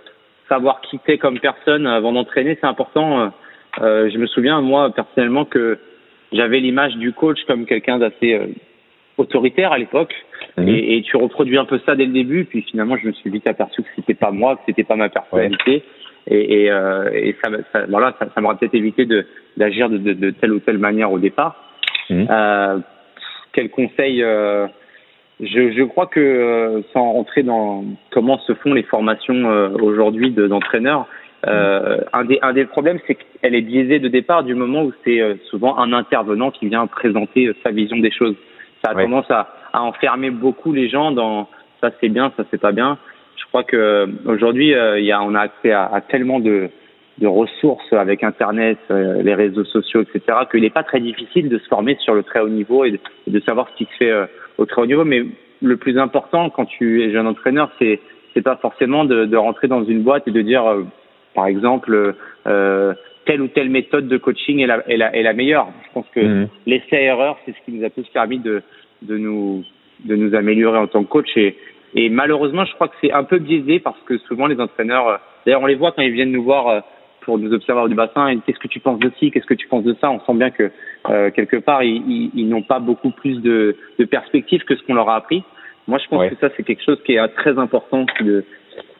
savoir 0.48 0.80
quitter 0.80 1.18
comme 1.18 1.38
personne 1.38 1.86
avant 1.86 2.12
d'entraîner, 2.12 2.58
c'est 2.60 2.66
important. 2.66 3.32
Euh, 3.80 4.10
je 4.12 4.18
me 4.18 4.26
souviens, 4.26 4.60
moi, 4.60 4.92
personnellement, 4.94 5.44
que 5.44 5.78
j'avais 6.32 6.60
l'image 6.60 6.96
du 6.96 7.12
coach 7.12 7.38
comme 7.46 7.66
quelqu'un 7.66 7.98
d'assez 7.98 8.34
euh, 8.34 8.46
autoritaire 9.16 9.72
à 9.72 9.78
l'époque. 9.78 10.14
Mhm. 10.56 10.68
Et, 10.68 10.96
et, 10.96 11.02
tu 11.02 11.16
reproduis 11.16 11.58
un 11.58 11.64
peu 11.64 11.80
ça 11.86 11.94
dès 11.94 12.06
le 12.06 12.12
début. 12.12 12.44
Puis 12.44 12.62
finalement, 12.62 12.96
je 12.96 13.06
me 13.06 13.12
suis 13.12 13.30
vite 13.30 13.46
aperçu 13.46 13.82
que 13.82 13.88
c'était 13.96 14.14
pas 14.14 14.30
moi, 14.30 14.56
que 14.56 14.62
c'était 14.66 14.84
pas 14.84 14.96
ma 14.96 15.08
personnalité. 15.08 15.70
Ouais. 15.70 15.82
Et, 16.26 16.62
et, 16.64 16.70
euh, 16.70 17.10
et 17.12 17.34
ça, 17.42 17.50
ça, 17.72 17.86
voilà, 17.88 18.14
ça, 18.18 18.26
ça 18.34 18.40
m'aurait 18.40 18.56
peut-être 18.56 18.74
évité 18.74 19.06
de 19.06 19.26
d'agir 19.56 19.88
de, 19.88 19.96
de, 19.98 20.12
de, 20.12 20.30
telle 20.30 20.52
ou 20.52 20.60
telle 20.60 20.78
manière 20.78 21.10
au 21.10 21.18
départ. 21.18 21.56
Mhm. 22.10 22.26
Euh, 23.50 23.52
quel 23.52 23.70
conseil 23.70 24.22
euh, 24.22 24.66
je, 25.40 25.72
je, 25.72 25.82
crois 25.84 26.06
que 26.06 26.20
euh, 26.20 26.82
sans 26.92 27.12
rentrer 27.12 27.42
dans 27.42 27.84
comment 28.10 28.38
se 28.40 28.54
font 28.54 28.74
les 28.74 28.82
formations 28.82 29.50
euh, 29.50 29.70
aujourd'hui 29.80 30.30
d'entraîneurs, 30.30 31.06
euh, 31.46 32.00
un, 32.12 32.24
des, 32.24 32.38
un 32.42 32.52
des 32.52 32.66
problèmes, 32.66 32.98
c'est 33.06 33.14
qu'elle 33.14 33.54
est 33.54 33.62
biaisée 33.62 33.98
de 33.98 34.08
départ 34.08 34.44
du 34.44 34.54
moment 34.54 34.82
où 34.82 34.92
c'est 35.04 35.38
souvent 35.48 35.78
un 35.78 35.92
intervenant 35.92 36.50
qui 36.50 36.68
vient 36.68 36.86
présenter 36.86 37.50
sa 37.64 37.70
vision 37.70 37.96
des 37.96 38.10
choses. 38.10 38.36
Ça 38.84 38.90
a 38.90 38.94
ouais. 38.94 39.04
tendance 39.04 39.30
à, 39.30 39.48
à, 39.72 39.82
enfermer 39.82 40.30
beaucoup 40.30 40.72
les 40.72 40.88
gens 40.88 41.12
dans 41.12 41.48
ça 41.80 41.90
c'est 42.00 42.10
bien, 42.10 42.30
ça 42.36 42.44
c'est 42.50 42.60
pas 42.60 42.72
bien. 42.72 42.98
Je 43.36 43.44
crois 43.46 43.64
que 43.64 44.06
aujourd'hui, 44.26 44.68
y 44.68 45.12
a, 45.12 45.22
on 45.22 45.34
a 45.34 45.40
accès 45.40 45.72
à, 45.72 45.86
à 45.86 46.02
tellement 46.02 46.40
de, 46.40 46.68
de 47.20 47.26
ressources 47.26 47.92
avec 47.92 48.24
Internet, 48.24 48.78
euh, 48.90 49.22
les 49.22 49.34
réseaux 49.34 49.64
sociaux, 49.64 50.02
etc., 50.02 50.38
qu'il 50.50 50.62
n'est 50.62 50.70
pas 50.70 50.82
très 50.82 51.00
difficile 51.00 51.48
de 51.48 51.58
se 51.58 51.68
former 51.68 51.96
sur 52.00 52.14
le 52.14 52.22
très 52.22 52.40
haut 52.40 52.48
niveau 52.48 52.84
et 52.84 52.92
de, 52.92 52.98
de 53.26 53.40
savoir 53.40 53.68
ce 53.68 53.76
qui 53.76 53.84
se 53.84 53.96
fait 53.98 54.10
euh, 54.10 54.26
au 54.56 54.64
très 54.64 54.80
haut 54.80 54.86
niveau. 54.86 55.04
Mais 55.04 55.24
le 55.60 55.76
plus 55.76 55.98
important 55.98 56.48
quand 56.50 56.64
tu 56.64 57.04
es 57.04 57.12
jeune 57.12 57.26
entraîneur, 57.26 57.70
c'est 57.78 58.00
c'est 58.32 58.42
pas 58.42 58.56
forcément 58.56 59.04
de, 59.04 59.24
de, 59.24 59.36
rentrer 59.36 59.66
dans 59.66 59.84
une 59.84 60.02
boîte 60.02 60.28
et 60.28 60.30
de 60.30 60.40
dire, 60.40 60.64
euh, 60.64 60.84
par 61.34 61.46
exemple, 61.46 62.14
euh, 62.46 62.94
telle 63.26 63.42
ou 63.42 63.48
telle 63.48 63.70
méthode 63.70 64.08
de 64.08 64.16
coaching 64.16 64.60
est 64.60 64.66
la, 64.66 64.88
est 64.88 64.96
la, 64.96 65.14
est 65.14 65.22
la 65.22 65.32
meilleure. 65.32 65.68
Je 65.88 65.92
pense 65.92 66.06
que 66.14 66.20
mmh. 66.20 66.48
l'essai-erreur, 66.66 67.38
c'est 67.44 67.52
ce 67.52 67.64
qui 67.64 67.72
nous 67.72 67.84
a 67.84 67.90
tous 67.90 68.06
permis 68.08 68.38
de, 68.38 68.62
de, 69.02 69.16
nous, 69.16 69.64
de 70.04 70.14
nous 70.14 70.34
améliorer 70.34 70.78
en 70.78 70.86
tant 70.86 71.02
que 71.02 71.08
coach. 71.08 71.36
Et, 71.36 71.56
et 71.94 72.08
malheureusement, 72.08 72.64
je 72.64 72.72
crois 72.74 72.88
que 72.88 72.94
c'est 73.00 73.12
un 73.12 73.24
peu 73.24 73.38
biaisé 73.38 73.80
parce 73.80 74.00
que 74.06 74.16
souvent 74.18 74.46
les 74.46 74.60
entraîneurs, 74.60 75.20
d'ailleurs 75.44 75.62
on 75.62 75.66
les 75.66 75.74
voit 75.74 75.90
quand 75.92 76.02
ils 76.02 76.12
viennent 76.12 76.30
nous 76.30 76.44
voir 76.44 76.84
pour 77.22 77.38
nous 77.38 77.52
observer 77.52 77.88
du 77.88 77.94
bassin 77.94 78.28
et 78.28 78.38
qu'est-ce 78.38 78.58
que 78.58 78.68
tu 78.68 78.80
penses 78.80 78.98
de 78.98 79.10
ci, 79.18 79.30
qu'est-ce 79.30 79.46
que 79.46 79.54
tu 79.54 79.68
penses 79.68 79.84
de 79.84 79.94
ça. 80.00 80.10
On 80.10 80.20
sent 80.20 80.34
bien 80.34 80.50
que 80.50 80.70
euh, 81.08 81.30
quelque 81.30 81.56
part 81.56 81.82
ils, 81.82 82.02
ils, 82.06 82.30
ils 82.34 82.48
n'ont 82.48 82.62
pas 82.62 82.78
beaucoup 82.78 83.10
plus 83.10 83.40
de, 83.40 83.76
de 83.98 84.04
perspectives 84.04 84.64
que 84.64 84.76
ce 84.76 84.82
qu'on 84.82 84.94
leur 84.94 85.08
a 85.08 85.16
appris. 85.16 85.42
Moi, 85.86 85.98
je 85.98 86.08
pense 86.08 86.20
ouais. 86.20 86.30
que 86.30 86.36
ça 86.40 86.48
c'est 86.56 86.62
quelque 86.62 86.84
chose 86.84 87.00
qui 87.04 87.14
est 87.14 87.28
très 87.28 87.58
important 87.58 88.06
de 88.20 88.44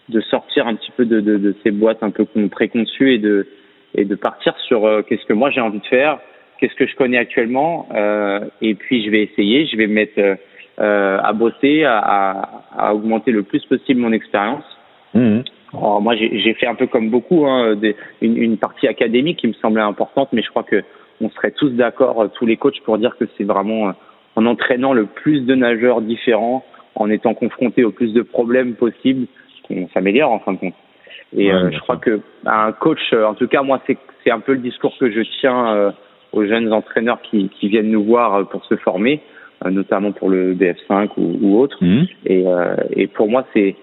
de 0.08 0.20
sortir 0.22 0.66
un 0.66 0.74
petit 0.74 0.90
peu 0.96 1.04
de, 1.04 1.20
de, 1.20 1.36
de 1.38 1.54
ces 1.62 1.70
boîtes 1.70 2.02
un 2.02 2.10
peu 2.10 2.26
préconçues 2.50 3.14
et 3.14 3.18
de 3.18 3.46
et 3.94 4.04
de 4.04 4.14
partir 4.14 4.56
sur 4.66 4.86
euh, 4.86 5.02
qu'est-ce 5.02 5.24
que 5.24 5.32
moi 5.32 5.50
j'ai 5.50 5.60
envie 5.60 5.80
de 5.80 5.86
faire, 5.86 6.18
qu'est-ce 6.58 6.74
que 6.74 6.86
je 6.86 6.94
connais 6.96 7.18
actuellement 7.18 7.88
euh, 7.94 8.40
et 8.60 8.74
puis 8.74 9.04
je 9.04 9.10
vais 9.10 9.22
essayer, 9.22 9.66
je 9.66 9.76
vais 9.76 9.86
me 9.86 9.94
mettre 9.94 10.18
euh, 10.18 11.18
à 11.22 11.32
bosser, 11.32 11.84
à, 11.84 11.98
à, 11.98 12.62
à, 12.76 12.94
augmenter 12.94 13.32
le 13.32 13.42
plus 13.42 13.64
possible 13.66 14.00
mon 14.00 14.12
expérience. 14.12 14.64
Mmh. 15.14 15.40
Alors 15.72 16.00
moi, 16.00 16.14
j'ai 16.16 16.54
fait 16.54 16.66
un 16.66 16.74
peu 16.74 16.86
comme 16.86 17.10
beaucoup, 17.10 17.46
hein, 17.46 17.76
des, 17.76 17.96
une, 18.20 18.36
une, 18.36 18.58
partie 18.58 18.88
académique 18.88 19.38
qui 19.38 19.46
me 19.46 19.52
semblait 19.54 19.82
importante, 19.82 20.30
mais 20.32 20.42
je 20.42 20.50
crois 20.50 20.64
que 20.64 20.82
on 21.20 21.30
serait 21.30 21.52
tous 21.52 21.70
d'accord, 21.70 22.22
euh, 22.22 22.28
tous 22.28 22.46
les 22.46 22.56
coachs, 22.56 22.80
pour 22.80 22.98
dire 22.98 23.16
que 23.18 23.26
c'est 23.36 23.44
vraiment 23.44 23.88
euh, 23.88 23.92
en 24.36 24.46
entraînant 24.46 24.92
le 24.92 25.06
plus 25.06 25.42
de 25.42 25.54
nageurs 25.54 26.00
différents, 26.00 26.64
en 26.94 27.10
étant 27.10 27.34
confronté 27.34 27.84
au 27.84 27.92
plus 27.92 28.12
de 28.12 28.22
problèmes 28.22 28.74
possibles, 28.74 29.26
qu'on 29.68 29.88
s'améliore 29.94 30.32
en 30.32 30.40
fin 30.40 30.54
de 30.54 30.58
compte. 30.58 30.74
Et 31.36 31.46
ouais, 31.46 31.54
euh, 31.54 31.70
je 31.70 31.78
crois 31.80 31.96
que 31.96 32.20
un 32.46 32.72
coach, 32.72 33.12
en 33.12 33.34
tout 33.34 33.46
cas 33.46 33.62
moi, 33.62 33.80
c'est 33.86 34.30
un 34.30 34.40
peu 34.40 34.52
le 34.52 34.60
discours 34.60 34.96
que 34.98 35.10
je 35.10 35.20
tiens 35.40 35.74
euh, 35.74 35.90
aux 36.32 36.44
jeunes 36.44 36.72
entraîneurs 36.72 37.20
qui, 37.22 37.48
qui, 37.48 37.68
viennent 37.68 37.90
nous 37.90 38.04
voir 38.04 38.48
pour 38.48 38.64
se 38.64 38.76
former, 38.76 39.20
euh, 39.64 39.70
notamment 39.70 40.12
pour 40.12 40.30
le 40.30 40.54
BF5 40.54 41.10
ou, 41.16 41.38
ou 41.40 41.60
autre. 41.60 41.78
Mmh. 41.80 42.02
Et, 42.26 42.44
et 42.96 43.06
pour 43.06 43.28
moi, 43.28 43.46
c'est 43.54 43.76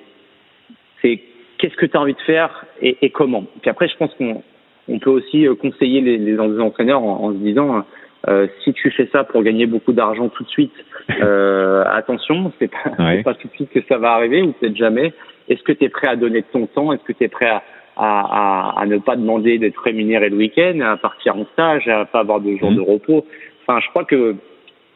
c'est 1.02 1.22
qu'est-ce 1.58 1.76
que 1.76 1.86
tu 1.86 1.98
as 1.98 2.02
envie 2.02 2.14
de 2.14 2.22
faire 2.22 2.66
et, 2.82 2.98
et 3.02 3.10
comment. 3.10 3.46
Puis 3.62 3.70
après, 3.70 3.88
je 3.88 3.98
pense 3.98 4.14
qu'on 4.16 4.44
on 4.88 5.00
peut 5.00 5.10
aussi 5.10 5.48
euh, 5.48 5.56
conseiller 5.56 6.02
les, 6.02 6.18
les 6.18 6.40
entraîneurs 6.40 7.04
en, 7.04 7.24
en, 7.26 7.32
se 7.34 7.38
disant 7.38 7.84
euh, 8.28 8.48
si 8.64 8.74
tu 8.74 8.90
fais 8.92 9.08
ça 9.12 9.24
pour 9.24 9.44
gagner 9.44 9.66
beaucoup 9.66 9.94
d'argent 9.94 10.30
tout 10.30 10.44
de 10.44 10.50
suite, 10.50 10.74
euh, 11.22 11.84
attention, 11.86 12.52
c'est 12.60 12.70
pas, 12.72 13.04
ouais. 13.04 13.24
pas 13.24 13.34
tout 13.34 13.48
de 13.48 13.54
suite 13.54 13.70
que 13.70 13.82
ça 13.88 13.98
va 13.98 14.12
arriver 14.12 14.42
ou 14.42 14.54
peut-être 14.54 14.76
jamais. 14.76 15.14
Est-ce 15.50 15.64
que 15.64 15.72
tu 15.72 15.86
es 15.86 15.90
prêt 15.90 16.08
à 16.08 16.16
donner 16.16 16.42
de 16.42 16.48
ton 16.52 16.66
temps? 16.68 16.92
Est-ce 16.92 17.04
que 17.04 17.14
tu 17.14 17.24
es 17.24 17.30
prêt 17.30 17.48
à, 17.48 17.64
à, 17.96 18.74
à, 18.76 18.82
à, 18.82 18.86
ne 18.86 18.98
pas 18.98 19.16
demander 19.16 19.58
d'être 19.58 19.82
rémunéré 19.82 20.30
le 20.30 20.38
week-end, 20.38 20.80
à 20.82 20.98
partir 20.98 21.38
en 21.38 21.46
stage, 21.54 21.88
à 21.88 22.06
pas 22.06 22.20
avoir 22.20 22.42
de 22.42 22.56
jours 22.58 22.72
mmh. 22.72 22.76
de 22.76 22.82
repos? 22.82 23.26
Enfin, 23.66 23.80
je 23.82 23.90
crois 23.90 24.04
que 24.04 24.36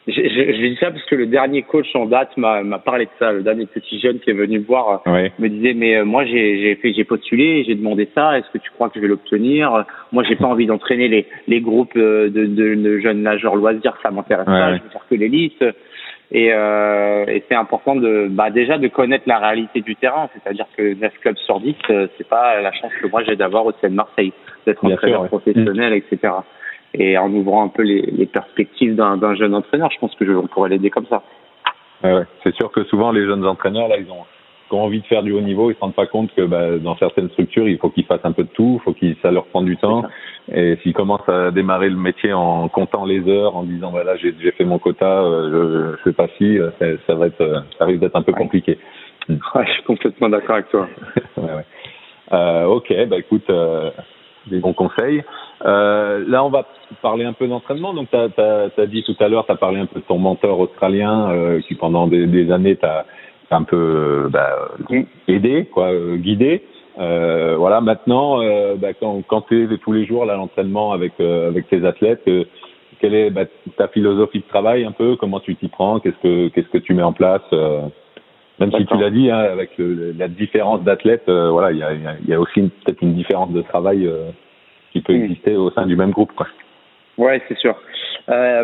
je, 0.07 0.13
je, 0.13 0.67
dis 0.67 0.77
ça 0.79 0.89
parce 0.89 1.05
que 1.05 1.15
le 1.15 1.27
dernier 1.27 1.61
coach 1.61 1.87
en 1.95 2.07
date 2.07 2.35
m'a 2.35 2.63
parlé 2.79 3.05
de 3.05 3.11
ça. 3.19 3.31
Le 3.31 3.43
dernier 3.43 3.67
petit 3.67 3.99
jeune 3.99 4.19
qui 4.19 4.31
est 4.31 4.33
venu 4.33 4.59
me 4.59 4.65
voir 4.65 5.03
me 5.05 5.47
disait 5.47 5.73
mais 5.75 5.97
euh, 5.97 6.05
moi 6.05 6.25
j'ai 6.25 6.75
fait 6.81 6.93
j'ai 6.93 7.03
postulé, 7.03 7.63
j'ai 7.65 7.75
demandé 7.75 8.09
ça. 8.15 8.37
Est-ce 8.37 8.49
que 8.51 8.57
tu 8.57 8.71
crois 8.71 8.89
que 8.89 8.95
je 8.95 9.01
vais 9.01 9.07
l'obtenir? 9.07 9.85
Moi 10.11 10.23
j'ai 10.27 10.35
pas 10.35 10.47
envie 10.53 10.65
d'entraîner 10.65 11.07
les 11.07 11.27
les 11.47 11.61
groupes 11.61 11.95
de, 11.95 12.31
de, 12.33 12.75
de 12.75 12.99
jeunes 12.99 13.21
nageurs 13.21 13.55
loisirs, 13.55 13.95
ça 14.01 14.09
m'intéresse 14.09 14.45
pas. 14.45 14.77
Je 14.77 14.83
veux 14.83 14.89
faire 14.89 15.05
que 15.09 15.15
l'élite. 15.15 15.63
Et, 16.33 16.53
euh, 16.53 17.25
et 17.27 17.43
c'est 17.49 17.55
important 17.55 17.95
de 17.97 18.27
bah 18.29 18.49
déjà 18.49 18.77
de 18.77 18.87
connaître 18.87 19.25
la 19.27 19.37
réalité 19.37 19.81
du 19.81 19.97
terrain, 19.97 20.29
c'est-à-dire 20.33 20.65
que 20.77 20.93
9 20.93 21.13
clubs 21.19 21.37
sur 21.37 21.59
10, 21.59 21.75
euh, 21.89 22.07
c'est 22.17 22.27
pas 22.27 22.61
la 22.61 22.71
chance 22.71 22.91
que 23.01 23.07
moi 23.07 23.21
j'ai 23.25 23.35
d'avoir 23.35 23.65
au 23.65 23.73
de 23.73 23.87
Marseille, 23.89 24.31
d'être 24.65 24.83
entraîneur 24.85 25.27
professionnel, 25.27 25.93
etc 25.93 26.31
et 26.93 27.17
en 27.17 27.31
ouvrant 27.31 27.63
un 27.63 27.69
peu 27.69 27.83
les, 27.83 28.01
les 28.01 28.25
perspectives 28.25 28.95
d'un 28.95 29.35
jeune 29.35 29.55
entraîneur, 29.55 29.89
je 29.91 29.99
pense 29.99 30.13
que 30.15 30.25
je, 30.25 30.31
on 30.31 30.47
pourrait 30.47 30.69
l'aider 30.69 30.89
comme 30.89 31.05
ça. 31.07 31.23
Ouais, 32.03 32.13
ouais. 32.13 32.25
C'est 32.43 32.53
sûr 32.55 32.71
que 32.71 32.83
souvent 32.85 33.11
les 33.11 33.25
jeunes 33.25 33.45
entraîneurs 33.45 33.87
là, 33.87 33.97
ils 33.97 34.09
ont, 34.11 34.25
ils 34.69 34.75
ont 34.75 34.81
envie 34.81 35.01
de 35.01 35.05
faire 35.05 35.23
du 35.23 35.31
haut 35.31 35.41
niveau, 35.41 35.71
ils 35.71 35.75
se 35.75 35.79
rendent 35.79 35.95
pas 35.95 36.07
compte 36.07 36.33
que 36.35 36.41
bah, 36.41 36.77
dans 36.79 36.97
certaines 36.97 37.29
structures, 37.29 37.67
il 37.67 37.77
faut 37.77 37.89
qu'ils 37.89 38.05
fassent 38.05 38.25
un 38.25 38.31
peu 38.31 38.43
de 38.43 38.49
tout, 38.49 38.79
il 38.81 38.83
faut 38.83 38.93
qu'ils 38.93 39.15
ça 39.21 39.31
leur 39.31 39.45
prend 39.45 39.61
du 39.61 39.77
temps. 39.77 40.03
Et 40.51 40.77
s'ils 40.81 40.93
commencent 40.93 41.29
à 41.29 41.51
démarrer 41.51 41.89
le 41.89 41.97
métier 41.97 42.33
en 42.33 42.67
comptant 42.67 43.05
les 43.05 43.27
heures, 43.29 43.55
en 43.55 43.63
disant 43.63 43.91
voilà 43.91 44.15
j'ai 44.17 44.33
fait 44.51 44.65
mon 44.65 44.79
quota, 44.79 45.23
euh, 45.23 45.91
je, 45.93 45.97
je 45.97 46.03
fais 46.03 46.13
pas 46.13 46.27
ci, 46.37 46.57
euh, 46.57 46.71
ça, 46.79 46.85
ça 47.07 47.15
va 47.15 47.27
être, 47.27 47.41
euh, 47.41 47.59
ça 47.77 47.85
risque 47.85 47.99
d'être 47.99 48.15
un 48.15 48.23
peu 48.23 48.33
compliqué. 48.33 48.77
Ouais, 49.29 49.65
je 49.67 49.71
suis 49.73 49.83
complètement 49.83 50.29
d'accord 50.29 50.55
avec 50.55 50.69
toi. 50.69 50.87
Euh, 52.33 52.63
ok, 52.63 52.93
bah 53.07 53.17
écoute, 53.17 53.49
euh, 53.49 53.91
des 54.47 54.59
bons 54.59 54.73
conseils. 54.73 55.23
Euh, 55.65 56.23
là, 56.27 56.43
on 56.43 56.49
va 56.49 56.65
parler 57.01 57.25
un 57.25 57.33
peu 57.33 57.47
d'entraînement. 57.47 57.93
Donc, 57.93 58.09
tu 58.09 58.17
as, 58.17 58.85
dit 58.87 59.03
tout 59.03 59.15
à 59.19 59.27
l'heure, 59.27 59.45
tu 59.45 59.51
as 59.51 59.55
parlé 59.55 59.79
un 59.79 59.85
peu 59.85 59.99
de 59.99 60.05
ton 60.05 60.17
mentor 60.17 60.59
australien 60.59 61.29
euh, 61.29 61.61
qui, 61.61 61.75
pendant 61.75 62.07
des, 62.07 62.25
des 62.25 62.51
années, 62.51 62.75
t'a 62.75 63.05
un 63.51 63.63
peu 63.63 63.75
euh, 63.75 64.29
bah, 64.29 64.69
aidé, 65.27 65.65
quoi, 65.65 65.91
euh, 65.91 66.15
guidé. 66.15 66.63
Euh, 66.99 67.55
voilà, 67.57 67.81
maintenant, 67.81 68.39
bah, 68.77 68.93
quand, 68.93 69.21
quand 69.27 69.41
tu 69.41 69.63
es 69.63 69.77
tous 69.77 69.93
les 69.93 70.05
jours 70.05 70.25
là 70.25 70.35
l'entraînement 70.35 70.91
avec 70.91 71.19
avec 71.19 71.69
tes 71.69 71.85
athlètes, 71.85 72.29
quelle 72.99 73.15
est 73.15 73.29
bah, 73.29 73.45
ta 73.77 73.87
philosophie 73.87 74.39
de 74.39 74.47
travail 74.47 74.83
un 74.83 74.91
peu? 74.91 75.15
Comment 75.15 75.39
tu 75.39 75.55
t'y 75.55 75.69
prends? 75.69 75.99
Qu'est-ce 75.99 76.21
que 76.21 76.49
qu'est-ce 76.49 76.67
que 76.67 76.77
tu 76.77 76.93
mets 76.93 77.03
en 77.03 77.13
place 77.13 77.41
même 78.61 78.71
si 78.71 78.85
tu 78.85 78.97
l'as 78.97 79.09
dit, 79.09 79.29
hein, 79.29 79.39
avec 79.39 79.77
le, 79.77 80.13
la 80.17 80.27
différence 80.29 80.81
d'athlètes, 80.83 81.27
voilà, 81.27 81.71
il 81.71 81.79
y 81.79 81.83
a, 81.83 81.93
y 82.27 82.33
a, 82.33 82.39
aussi 82.39 82.61
peut-être 82.61 83.01
une 83.01 83.15
différence 83.15 83.51
de 83.51 83.61
travail 83.61 84.09
qui 84.91 85.01
peut 85.01 85.13
hmm. 85.13 85.23
exister 85.23 85.55
au 85.55 85.71
sein 85.71 85.85
du 85.85 85.95
même 85.95 86.11
groupe. 86.11 86.31
Quoi. 86.35 86.47
Ouais, 87.17 87.41
c'est 87.47 87.57
sûr. 87.57 87.75
Euh, 88.29 88.63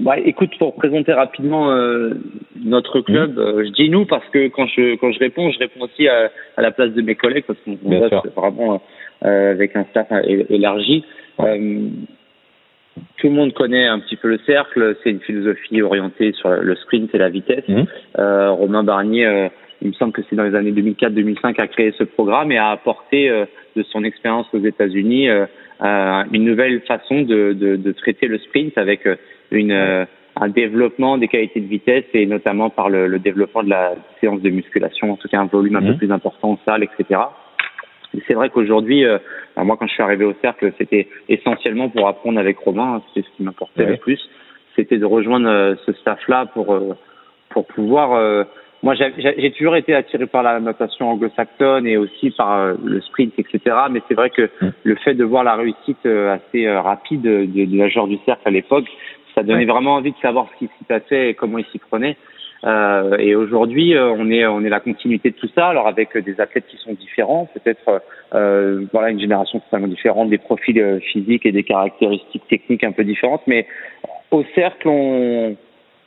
bah, 0.00 0.18
écoute, 0.18 0.50
pour 0.58 0.74
présenter 0.74 1.12
rapidement 1.12 1.70
euh, 1.70 2.14
notre 2.62 3.00
club, 3.00 3.36
hmm. 3.36 3.38
euh, 3.38 3.64
je 3.64 3.70
dis 3.72 3.88
nous 3.88 4.06
parce 4.06 4.26
que 4.30 4.48
quand 4.48 4.66
je 4.66 4.96
quand 4.96 5.12
je 5.12 5.18
réponds, 5.18 5.50
je 5.50 5.58
réponds 5.58 5.82
aussi 5.82 6.08
à, 6.08 6.30
à 6.56 6.62
la 6.62 6.70
place 6.70 6.92
de 6.92 7.02
mes 7.02 7.14
collègues 7.14 7.44
parce 7.46 7.58
qu'on 7.60 7.78
bosse 7.82 8.10
vraiment 8.36 8.82
euh, 9.24 9.52
avec 9.52 9.76
un 9.76 9.84
staff 9.90 10.08
élargi. 10.48 11.04
Tout 13.16 13.28
le 13.28 13.34
monde 13.34 13.52
connaît 13.52 13.86
un 13.86 13.98
petit 14.00 14.16
peu 14.16 14.28
le 14.28 14.38
cercle. 14.46 14.96
C'est 15.02 15.10
une 15.10 15.20
philosophie 15.20 15.82
orientée 15.82 16.32
sur 16.32 16.48
le 16.50 16.74
sprint 16.76 17.14
et 17.14 17.18
la 17.18 17.28
vitesse. 17.28 17.64
Hmm. 17.68 17.84
Romain 18.16 18.82
Barnier 18.82 19.50
il 19.82 19.88
me 19.88 19.92
semble 19.94 20.12
que 20.12 20.22
c'est 20.28 20.36
dans 20.36 20.44
les 20.44 20.54
années 20.54 20.72
2004-2005 20.72 21.60
a 21.60 21.66
créé 21.68 21.92
ce 21.96 22.04
programme 22.04 22.50
et 22.52 22.58
a 22.58 22.70
apporté 22.70 23.30
euh, 23.30 23.44
de 23.76 23.82
son 23.84 24.04
expérience 24.04 24.46
aux 24.52 24.64
États-Unis 24.64 25.28
euh, 25.28 25.46
une 26.32 26.44
nouvelle 26.44 26.80
façon 26.82 27.22
de, 27.22 27.52
de, 27.52 27.76
de, 27.76 27.92
traiter 27.92 28.26
le 28.26 28.38
sprint 28.38 28.76
avec 28.76 29.06
euh, 29.06 29.14
une, 29.52 29.72
un 30.36 30.48
développement 30.48 31.18
des 31.18 31.28
qualités 31.28 31.60
de 31.60 31.66
vitesse 31.66 32.04
et 32.12 32.26
notamment 32.26 32.70
par 32.70 32.90
le, 32.90 33.06
le, 33.06 33.18
développement 33.18 33.62
de 33.62 33.70
la 33.70 33.94
séance 34.20 34.42
de 34.42 34.50
musculation, 34.50 35.12
en 35.12 35.16
tout 35.16 35.28
cas 35.28 35.38
un 35.38 35.46
volume 35.46 35.76
un 35.76 35.82
peu 35.82 35.92
mmh. 35.92 35.98
plus 35.98 36.12
important 36.12 36.50
en 36.50 36.58
salle, 36.64 36.82
etc. 36.82 37.20
C'est 38.26 38.34
vrai 38.34 38.48
qu'aujourd'hui, 38.48 39.04
moi 39.56 39.76
quand 39.78 39.86
je 39.86 39.92
suis 39.92 40.02
arrivé 40.02 40.24
au 40.24 40.34
cercle, 40.40 40.72
c'était 40.78 41.08
essentiellement 41.28 41.88
pour 41.88 42.08
apprendre 42.08 42.38
avec 42.38 42.58
Romain, 42.58 42.96
hein, 42.96 43.02
c'est 43.14 43.22
ce 43.22 43.28
qui 43.36 43.42
m'importait 43.42 43.84
le 43.84 43.96
plus, 43.96 44.20
c'était 44.76 44.98
de 44.98 45.04
rejoindre 45.04 45.76
ce 45.84 45.92
staff-là 45.92 46.46
pour 46.46 46.78
pour 47.50 47.66
pouvoir 47.66 48.46
moi, 48.82 48.94
j'ai 48.94 49.50
toujours 49.52 49.74
été 49.74 49.92
attiré 49.94 50.26
par 50.26 50.44
la 50.44 50.60
natation 50.60 51.10
anglo-saxonne 51.10 51.86
et 51.86 51.96
aussi 51.96 52.30
par 52.30 52.58
euh, 52.58 52.74
le 52.84 53.00
sprint, 53.00 53.34
etc. 53.36 53.76
Mais 53.90 54.00
c'est 54.06 54.14
vrai 54.14 54.30
que 54.30 54.48
le 54.84 54.94
fait 54.96 55.14
de 55.14 55.24
voir 55.24 55.42
la 55.42 55.56
réussite 55.56 55.98
euh, 56.06 56.34
assez 56.34 56.66
euh, 56.66 56.80
rapide 56.80 57.22
de, 57.22 57.44
de 57.44 57.76
la 57.76 57.88
genre 57.88 58.06
du 58.06 58.18
cercle 58.24 58.46
à 58.46 58.50
l'époque, 58.50 58.86
ça 59.34 59.42
donnait 59.42 59.64
vraiment 59.64 59.94
envie 59.94 60.12
de 60.12 60.18
savoir 60.18 60.46
ce 60.52 60.58
qui 60.58 60.70
s'y 60.78 60.84
passait 60.84 61.30
et 61.30 61.34
comment 61.34 61.58
ils 61.58 61.66
s'y 61.66 61.78
prenaient. 61.78 62.16
Euh, 62.64 63.16
et 63.18 63.34
aujourd'hui, 63.34 63.94
on 63.98 64.30
est 64.30 64.46
on 64.46 64.64
est 64.64 64.68
la 64.68 64.80
continuité 64.80 65.30
de 65.30 65.36
tout 65.36 65.48
ça. 65.54 65.68
Alors 65.68 65.86
avec 65.86 66.16
des 66.16 66.40
athlètes 66.40 66.66
qui 66.68 66.76
sont 66.78 66.92
différents, 66.92 67.48
peut-être 67.54 68.02
euh, 68.34 68.84
voilà 68.92 69.10
une 69.10 69.20
génération 69.20 69.60
totalement 69.60 69.88
différente, 69.88 70.30
des 70.30 70.38
profils 70.38 71.00
physiques 71.12 71.46
et 71.46 71.52
des 71.52 71.64
caractéristiques 71.64 72.46
techniques 72.48 72.84
un 72.84 72.92
peu 72.92 73.04
différentes. 73.04 73.42
Mais 73.46 73.66
au 74.30 74.44
cercle, 74.54 74.88
on 74.88 75.56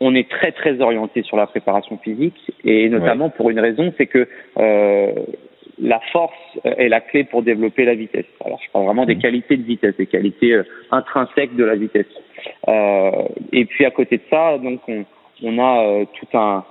on 0.02 0.16
est 0.16 0.28
très 0.28 0.52
très 0.52 0.82
orienté 0.82 1.22
sur 1.22 1.38
la 1.38 1.46
préparation 1.46 1.98
physique 2.00 2.52
et 2.66 2.90
notamment 2.90 3.30
pour 3.30 3.52
une 3.52 3.60
raison, 3.60 3.94
c'est 3.98 4.08
que 4.08 4.28
euh, 4.58 5.12
la 5.80 6.00
force 6.12 6.34
est 6.64 6.90
la 6.90 7.02
clé 7.02 7.24
pour 7.24 7.44
développer 7.44 7.86
la 7.86 7.94
vitesse. 7.94 8.26
Alors 8.44 8.60
je 8.66 8.72
parle 8.72 8.86
vraiment 8.86 9.06
des 9.06 9.16
mhm. 9.16 9.22
qualités 9.22 9.58
de 9.58 9.64
vitesse, 9.64 9.96
des 9.98 10.08
qualités 10.08 10.54
euh, 10.54 10.64
intrinsèques 10.90 11.56
de 11.56 11.64
la 11.64 11.76
vitesse. 11.76 12.08
Euh, 12.68 13.12
et 13.54 13.66
puis 13.66 13.86
à 13.86 13.92
côté 13.92 14.18
de 14.18 14.24
ça, 14.30 14.58
donc 14.58 14.82
on, 14.88 15.06
on 15.44 15.58
a 15.60 15.84
euh, 15.84 16.06
tout 16.20 16.38
un 16.38 16.64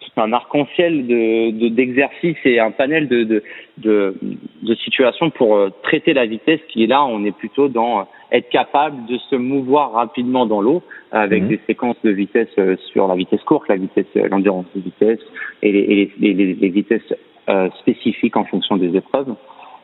tout 0.00 0.20
un 0.20 0.32
arc-en-ciel 0.32 1.06
de 1.06 1.68
d'exercices 1.68 2.38
et 2.44 2.60
un 2.60 2.70
panel 2.70 3.08
de, 3.08 3.24
de 3.24 3.42
de, 3.78 4.14
de 4.62 4.74
situations 4.76 5.30
pour 5.30 5.56
euh, 5.56 5.70
traiter 5.82 6.14
la 6.14 6.26
vitesse 6.26 6.60
qui 6.68 6.84
est 6.84 6.86
là. 6.86 7.04
On 7.04 7.24
est 7.24 7.36
plutôt 7.36 7.68
dans 7.68 8.06
être 8.32 8.48
capable 8.48 9.06
de 9.06 9.18
se 9.18 9.36
mouvoir 9.36 9.92
rapidement 9.92 10.46
dans 10.46 10.60
l'eau 10.60 10.82
avec 11.12 11.42
mhm. 11.42 11.48
des 11.48 11.60
séquences 11.66 11.96
de 12.02 12.10
vitesse 12.10 12.48
euh, 12.58 12.76
sur 12.92 13.06
la 13.06 13.14
vitesse 13.14 13.42
courte, 13.44 13.68
la 13.68 13.76
vitesse, 13.76 14.06
euh, 14.16 14.28
l'endurance 14.28 14.66
de 14.74 14.80
vitesse 14.80 15.20
et 15.62 15.72
les, 15.72 16.12
les, 16.18 16.34
les, 16.34 16.54
les 16.54 16.68
vitesses 16.68 17.14
euh, 17.48 17.68
spécifiques 17.80 18.36
en 18.36 18.44
fonction 18.44 18.76
des 18.76 18.96
épreuves. 18.96 19.34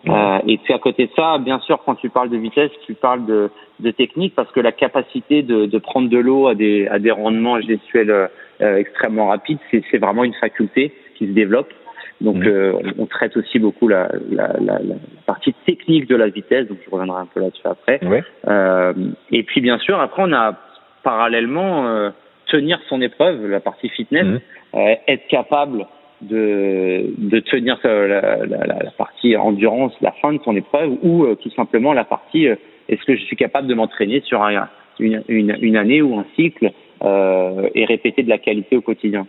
Euh, 0.08 0.38
et 0.48 0.58
puis 0.58 0.74
à 0.74 0.78
côté 0.78 1.06
de 1.06 1.12
ça, 1.14 1.38
bien 1.38 1.60
sûr, 1.60 1.80
quand 1.84 1.94
tu 1.94 2.08
parles 2.08 2.30
de 2.30 2.36
vitesse, 2.36 2.70
tu 2.86 2.94
parles 2.94 3.24
de, 3.24 3.50
de 3.80 3.90
technique 3.90 4.34
parce 4.34 4.50
que 4.50 4.60
la 4.60 4.72
capacité 4.72 5.42
de, 5.42 5.66
de 5.66 5.78
prendre 5.78 6.08
de 6.08 6.18
l'eau 6.18 6.48
à 6.48 6.54
des, 6.54 6.88
à 6.88 6.98
des 6.98 7.12
rendements 7.12 7.60
gestuels 7.60 8.10
euh, 8.10 8.76
extrêmement 8.76 9.28
rapides, 9.28 9.58
c'est 9.70 9.98
vraiment 9.98 10.24
une 10.24 10.34
faculté 10.34 10.92
qui 11.16 11.26
se 11.26 11.32
développe. 11.32 11.72
Donc, 12.20 12.36
mhm. 12.36 12.46
euh, 12.46 12.72
on, 12.98 13.06
traite 13.06 13.36
aussi 13.36 13.58
beaucoup 13.58 13.88
la, 13.88 14.08
la, 14.30 14.52
la, 14.60 14.78
la, 14.78 14.94
partie 15.26 15.54
technique 15.66 16.08
de 16.08 16.14
la 16.14 16.28
vitesse. 16.28 16.68
Donc, 16.68 16.78
je 16.84 16.90
reviendrai 16.90 17.20
un 17.20 17.26
peu 17.26 17.40
là-dessus 17.40 17.66
après. 17.66 18.00
Euh, 18.46 18.92
et 19.32 19.42
puis, 19.42 19.60
bien 19.60 19.78
sûr, 19.78 20.00
après, 20.00 20.22
on 20.24 20.32
a 20.32 20.54
parallèlement 21.02 21.88
euh, 21.88 22.10
tenir 22.46 22.78
son 22.88 23.00
épreuve, 23.00 23.48
la 23.48 23.58
partie 23.58 23.88
fitness, 23.88 24.40
euh, 24.74 24.94
être 25.08 25.26
capable 25.26 25.86
de, 26.22 27.04
de 27.18 27.40
tenir 27.40 27.78
la, 27.84 28.36
la, 28.46 28.90
partie 28.96 29.36
endurance, 29.36 29.92
la 30.00 30.12
fin 30.12 30.32
de 30.32 30.40
son 30.42 30.56
épreuve, 30.56 30.92
ou 31.02 31.26
tout 31.36 31.50
simplement 31.50 31.92
la 31.92 32.04
partie 32.04 32.46
est-ce 32.88 33.04
que 33.04 33.16
je 33.16 33.22
suis 33.22 33.36
capable 33.36 33.68
de 33.68 33.74
m'entraîner 33.74 34.20
sur 34.20 34.42
un, 34.42 34.68
une, 34.98 35.22
une, 35.28 35.56
une, 35.60 35.76
année 35.76 36.02
ou 36.02 36.18
un 36.18 36.26
cycle 36.36 36.70
et 37.04 37.84
répéter 37.84 38.22
de 38.22 38.28
la 38.28 38.38
qualité 38.38 38.76
au 38.76 38.80
quotidien? 38.80 39.26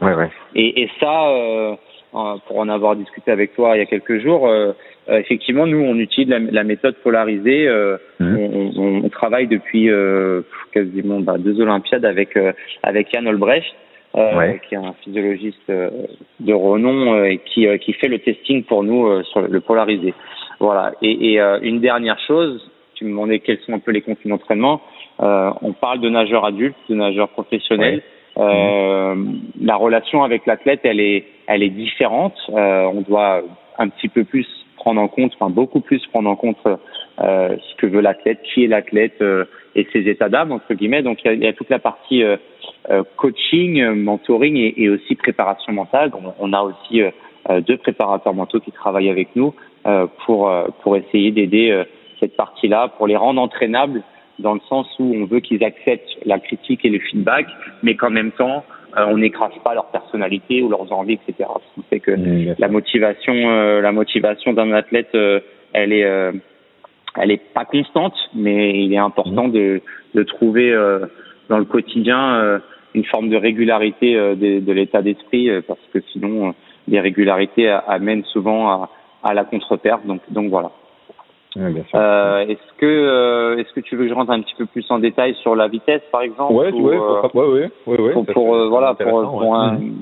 Ouais, 0.00 0.14
ouais. 0.14 0.30
Et, 0.54 0.82
et 0.82 0.90
ça, 1.00 1.28
euh, 2.14 2.36
pour 2.46 2.58
en 2.58 2.68
avoir 2.68 2.96
discuté 2.96 3.30
avec 3.30 3.54
toi 3.54 3.76
il 3.76 3.80
y 3.80 3.82
a 3.82 3.86
quelques 3.86 4.20
jours, 4.20 4.48
euh, 4.48 4.72
euh, 5.08 5.18
effectivement, 5.18 5.66
nous, 5.66 5.80
on 5.80 5.96
utilise 5.96 6.28
la, 6.28 6.64
méthode 6.64 6.96
polarisée. 6.96 7.66
Euh, 7.68 7.96
mmh. 8.20 8.36
on, 8.36 9.04
on, 9.04 9.08
travaille 9.08 9.46
depuis 9.46 9.90
quasiment 10.72 11.20
bah, 11.20 11.36
deux 11.38 11.60
Olympiades 11.60 12.04
avec 12.04 12.38
avec 12.82 13.12
Yann 13.12 13.26
Olbrecht, 13.26 13.66
qui 14.14 14.74
est 14.74 14.78
un 14.78 14.94
physiologiste 15.04 15.68
de 15.68 16.52
renom 16.52 17.24
et 17.24 17.38
qui 17.38 17.66
qui 17.78 17.92
fait 17.92 18.08
le 18.08 18.18
testing 18.18 18.64
pour 18.64 18.82
nous 18.82 19.22
sur 19.24 19.40
le 19.40 19.60
polarisé. 19.60 20.14
Voilà. 20.60 20.92
Et, 21.02 21.34
et 21.34 21.40
une 21.62 21.80
dernière 21.80 22.18
chose, 22.26 22.70
tu 22.94 23.04
me 23.04 23.10
demandais 23.10 23.38
quels 23.38 23.58
sont 23.60 23.72
un 23.72 23.78
peu 23.78 23.92
les 23.92 24.00
contenus 24.00 24.28
d'entraînement. 24.28 24.80
on 25.18 25.72
parle 25.72 26.00
de 26.00 26.08
nageurs 26.08 26.44
adultes, 26.44 26.76
de 26.88 26.94
nageurs 26.94 27.28
professionnels. 27.28 28.02
Euh, 28.38 29.16
la 29.60 29.76
relation 29.76 30.22
avec 30.22 30.46
l'athlète, 30.46 30.80
elle 30.84 31.00
est, 31.00 31.24
elle 31.46 31.62
est 31.62 31.70
différente. 31.70 32.36
Euh, 32.50 32.84
on 32.84 33.00
doit 33.00 33.42
un 33.78 33.88
petit 33.88 34.08
peu 34.08 34.24
plus 34.24 34.46
prendre 34.76 35.00
en 35.00 35.08
compte, 35.08 35.32
enfin 35.38 35.50
beaucoup 35.50 35.80
plus 35.80 36.04
prendre 36.06 36.30
en 36.30 36.36
compte 36.36 36.58
euh, 37.20 37.56
ce 37.70 37.76
que 37.76 37.86
veut 37.86 38.00
l'athlète, 38.00 38.40
qui 38.42 38.64
est 38.64 38.68
l'athlète 38.68 39.20
euh, 39.20 39.44
et 39.74 39.86
ses 39.92 40.08
états 40.08 40.28
d'âme 40.28 40.52
entre 40.52 40.74
guillemets. 40.74 41.02
Donc 41.02 41.18
il 41.24 41.42
y, 41.42 41.46
a, 41.46 41.52
toute 41.52 41.70
la 41.70 41.78
partie 41.78 42.22
euh, 42.22 42.36
coaching, 43.16 43.84
mentoring 43.94 44.56
et, 44.56 44.74
et, 44.82 44.88
aussi 44.88 45.14
préparation 45.14 45.72
mentale. 45.72 46.12
On, 46.14 46.32
on 46.38 46.52
a 46.52 46.62
aussi 46.62 47.02
deux 47.66 47.76
préparateurs 47.76 48.34
mentaux 48.34 48.60
qui 48.60 48.72
travaillent 48.72 49.10
avec 49.10 49.34
nous 49.34 49.54
pour 50.26 50.52
pour 50.82 50.96
essayer 50.96 51.30
d'aider 51.30 51.84
cette 52.20 52.36
partie-là, 52.36 52.88
pour 52.96 53.06
les 53.06 53.16
rendre 53.16 53.40
entraînables 53.40 54.02
dans 54.38 54.54
le 54.54 54.60
sens 54.68 54.86
où 54.98 55.14
on 55.14 55.24
veut 55.24 55.40
qu'ils 55.40 55.64
acceptent 55.64 56.18
la 56.24 56.38
critique 56.38 56.84
et 56.84 56.90
le 56.90 56.98
feedback, 56.98 57.46
mais 57.82 57.96
qu'en 57.96 58.10
même 58.10 58.32
temps, 58.32 58.64
euh, 58.96 59.06
on 59.08 59.18
n'écrase 59.18 59.52
pas 59.64 59.74
leur 59.74 59.86
personnalité 59.86 60.62
ou 60.62 60.68
leurs 60.68 60.92
envies, 60.92 61.18
etc. 61.26 61.48
Ce 61.60 61.80
qui 61.80 61.86
fait 61.88 62.00
que 62.00 62.12
mmh, 62.12 62.54
la 62.58 62.68
motivation, 62.68 63.34
euh, 63.34 63.80
la 63.80 63.92
motivation 63.92 64.52
d'un 64.52 64.72
athlète, 64.72 65.14
euh, 65.14 65.40
elle 65.72 65.92
est, 65.92 66.32
elle 67.20 67.30
est 67.30 67.52
pas 67.54 67.64
constante, 67.64 68.14
mais 68.34 68.84
il 68.84 68.92
est 68.92 68.98
important 68.98 69.48
mmh. 69.48 69.52
de, 69.52 69.80
de 70.14 70.22
trouver 70.22 70.72
dans 71.48 71.58
le 71.58 71.64
quotidien 71.64 72.60
une 72.94 73.04
forme 73.04 73.28
de 73.28 73.36
régularité 73.36 74.14
de, 74.14 74.60
de 74.60 74.72
l'état 74.72 75.02
d'esprit, 75.02 75.50
parce 75.66 75.80
que 75.92 76.00
sinon, 76.12 76.54
les 76.86 77.00
régularités 77.00 77.68
amènent 77.86 78.24
souvent 78.24 78.68
à, 78.68 78.90
à 79.22 79.34
la 79.34 79.44
contre-perte. 79.44 80.06
Donc, 80.06 80.20
donc 80.30 80.50
voilà. 80.50 80.70
Euh, 81.56 82.46
est-ce 82.46 82.78
que 82.78 82.86
euh, 82.86 83.56
est-ce 83.56 83.72
que 83.72 83.80
tu 83.80 83.96
veux 83.96 84.04
que 84.04 84.10
je 84.10 84.14
rentre 84.14 84.30
un 84.30 84.42
petit 84.42 84.54
peu 84.56 84.66
plus 84.66 84.84
en 84.90 84.98
détail 84.98 85.34
sur 85.42 85.56
la 85.56 85.66
vitesse 85.66 86.02
par 86.12 86.22
exemple 86.22 86.52
Ouais, 86.52 86.70
ou, 86.72 86.88
ouais, 86.88 86.96
euh, 86.96 87.22
ouais, 87.34 87.70
ouais, 87.86 88.00
ouais, 88.00 88.12
Pour, 88.12 88.26
pour 88.26 88.54
euh, 88.54 88.68
voilà 88.68 88.94
pour, 88.94 89.56
un, 89.56 89.72
mm. 89.72 89.94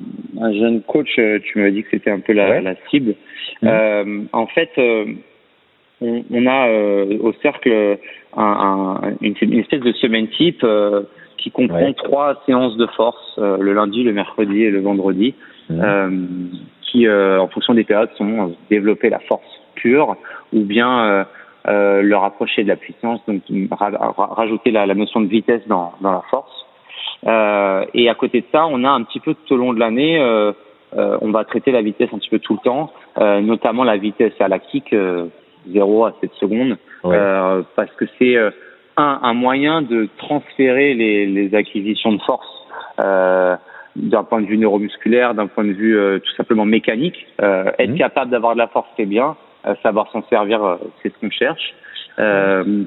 un, 0.42 0.52
jeune 0.52 0.82
coach, 0.82 1.14
tu 1.14 1.58
m'as 1.58 1.70
dit 1.70 1.82
que 1.84 1.90
c'était 1.92 2.10
un 2.10 2.20
peu 2.20 2.32
la, 2.32 2.60
la 2.60 2.74
cible. 2.90 3.14
Mm. 3.62 4.26
en 4.32 4.46
fait, 4.48 4.70
on, 6.00 6.24
on, 6.30 6.46
a 6.46 6.68
au 7.20 7.32
cercle 7.42 7.98
un, 8.36 8.42
un, 8.42 9.00
une, 9.20 9.34
une, 9.40 9.58
espèce 9.60 9.80
de 9.80 9.92
semaine 9.92 10.28
type 10.28 10.64
qui 11.38 11.50
comprend 11.50 11.92
trois 11.92 12.42
séances 12.46 12.76
de 12.76 12.86
force 12.88 13.38
le 13.38 13.72
lundi, 13.72 14.02
le 14.02 14.12
mercredi 14.12 14.62
et 14.62 14.70
le 14.70 14.80
vendredi, 14.80 15.34
mm. 15.70 16.48
qui 16.82 17.08
en 17.08 17.48
fonction 17.48 17.74
des 17.74 17.84
périodes 17.84 18.10
sont 18.16 18.54
développer 18.70 19.10
la 19.10 19.20
force 19.20 19.46
pure 19.74 20.16
ou 20.52 20.60
bien 20.60 21.26
euh, 21.68 22.00
le 22.00 22.16
rapprocher 22.16 22.62
de 22.62 22.68
la 22.68 22.76
puissance, 22.76 23.20
donc 23.26 23.42
rajouter 23.70 24.70
la, 24.70 24.86
la, 24.86 24.94
notion 24.94 25.20
de 25.20 25.26
vitesse 25.26 25.62
dans, 25.66 25.94
dans 26.00 26.12
la 26.12 26.22
force. 26.30 26.64
Euh, 27.26 27.84
et 27.92 28.08
à 28.08 28.14
côté 28.14 28.42
de 28.42 28.46
ça, 28.52 28.66
on 28.66 28.84
a 28.84 28.90
un 28.90 29.02
petit 29.02 29.18
peu 29.18 29.34
tout 29.34 29.54
au 29.54 29.56
long 29.56 29.72
de 29.72 29.80
l'année, 29.80 30.20
euh, 30.20 30.52
euh 30.96 31.18
on 31.22 31.32
va 31.32 31.44
traiter 31.44 31.72
la 31.72 31.82
vitesse 31.82 32.10
un 32.12 32.18
petit 32.18 32.28
peu 32.28 32.38
tout 32.38 32.52
le 32.52 32.60
temps, 32.60 32.92
euh, 33.18 33.40
notamment 33.40 33.82
la 33.82 33.96
vitesse 33.96 34.34
à 34.38 34.46
lactique, 34.46 34.94
0 35.72 36.04
à 36.04 36.14
7 36.20 36.30
secondes, 36.40 36.76
parce 37.02 37.90
que 37.96 38.04
c'est 38.18 38.36
un, 38.96 39.20
un 39.22 39.34
moyen 39.34 39.82
de 39.82 40.08
transférer 40.18 40.94
les, 40.94 41.26
les 41.26 41.54
acquisitions 41.54 42.12
de 42.12 42.20
force 42.22 42.46
d'un 42.98 44.24
point 44.24 44.42
de 44.42 44.46
vue 44.46 44.58
neuromusculaire, 44.58 45.34
d'un 45.34 45.46
point 45.46 45.64
de 45.64 45.72
vue 45.72 45.98
tout 46.24 46.32
simplement 46.36 46.64
mécanique. 46.64 47.26
être 47.40 47.90
mmh. 47.90 47.98
capable 47.98 48.30
d'avoir 48.30 48.54
de 48.54 48.58
la 48.58 48.68
force, 48.68 48.88
c'est 48.96 49.06
bien 49.06 49.36
savoir 49.82 50.10
s'en 50.12 50.22
servir, 50.28 50.62
euh, 50.62 50.76
c'est 51.02 51.12
ce 51.12 51.18
qu'on 51.18 51.30
cherche. 51.30 51.74
Euh, 52.18 52.84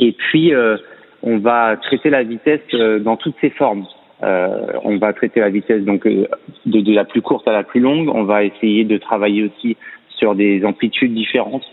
et 0.00 0.12
puis, 0.12 0.54
euh, 0.54 0.76
on 1.22 1.38
va 1.38 1.76
traiter 1.76 2.10
la 2.10 2.22
vitesse 2.22 2.68
dans 3.00 3.16
toutes 3.16 3.34
ses 3.40 3.50
formes. 3.50 3.84
on 4.22 4.96
va 4.98 5.12
traiter 5.12 5.40
la 5.40 5.50
vitesse 5.50 5.82
donc 5.84 6.06
de, 6.06 6.28
de, 6.66 6.92
la 6.92 7.04
plus 7.04 7.22
courte 7.22 7.48
à 7.48 7.52
la 7.52 7.64
plus 7.64 7.80
longue. 7.80 8.08
On 8.14 8.22
va 8.22 8.44
essayer 8.44 8.84
de 8.84 8.98
travailler 8.98 9.44
aussi 9.44 9.76
sur 10.10 10.34
des 10.34 10.64
amplitudes 10.64 11.14
différentes, 11.14 11.64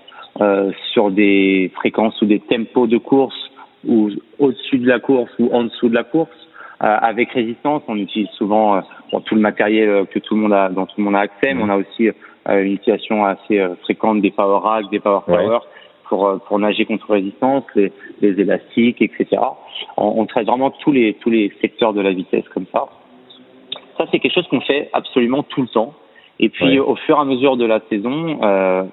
euh, 0.42 0.72
sur 0.92 1.12
des 1.12 1.72
fréquences 1.76 2.22
ou 2.22 2.26
des 2.26 2.40
tempos 2.40 2.88
de 2.88 2.98
course 2.98 3.52
ou 3.88 4.10
au-dessus 4.40 4.80
de 4.80 4.88
la 4.88 5.00
course 5.00 5.32
ou 5.40 5.50
en 5.54 5.64
dessous 5.66 5.90
de 5.90 5.96
la 5.96 6.04
course. 6.04 6.30
Euh, 6.84 6.98
avec 7.02 7.32
résistance, 7.32 7.84
on 7.88 7.98
utilise 7.98 8.30
souvent 8.32 8.82
bon, 9.12 9.22
tout 9.22 9.36
le 9.36 9.42
matériel 9.42 10.06
que 10.08 10.20
tout 10.20 10.36
le 10.36 10.42
monde 10.42 10.54
a, 10.54 10.70
dont 10.70 10.86
tout 10.86 10.96
le 10.98 11.04
monde 11.04 11.16
a 11.16 11.20
accès, 11.20 11.54
mais 11.54 11.64
on 11.64 11.70
a 11.70 11.78
aussi 11.78 12.12
euh, 12.48 12.64
une 12.64 12.74
utilisation 12.74 13.26
assez 13.26 13.60
euh, 13.60 13.76
fréquente 13.82 14.22
des 14.22 14.30
power 14.30 14.60
racks, 14.62 14.90
des 14.92 15.00
power 15.00 15.22
power 15.26 15.60
pour 16.08 16.28
euh, 16.28 16.38
pour 16.48 16.60
nager 16.60 16.86
contre 16.86 17.12
résistance, 17.12 17.64
les, 17.74 17.92
les 18.22 18.40
élastiques, 18.40 19.02
etc. 19.02 19.38
On, 19.98 20.14
on, 20.18 20.26
traite 20.28 20.46
vraiment 20.46 20.70
tous 20.70 20.92
les 20.92 21.16
tous 21.16 21.32
les 21.32 21.52
secteurs 21.60 21.94
de 21.94 22.02
la 22.02 22.12
vitesse 22.12 22.48
comme 22.54 22.68
ça. 22.72 22.86
Ça 23.98 24.06
c'est 24.12 24.20
quelque 24.20 24.36
chose 24.36 24.48
qu'on 24.48 24.62
fait 24.62 24.90
absolument 24.94 25.42
tout 25.42 25.64
le 25.64 25.68
temps. 25.68 25.96
Et 26.40 26.50
puis 26.50 26.78
au 26.80 26.96
fur 26.96 27.18
et 27.18 27.22
à 27.22 27.26
mesure 27.26 27.58
de 27.58 27.66
la 27.66 27.80
saison, 27.90 28.40
euh, 28.44 28.84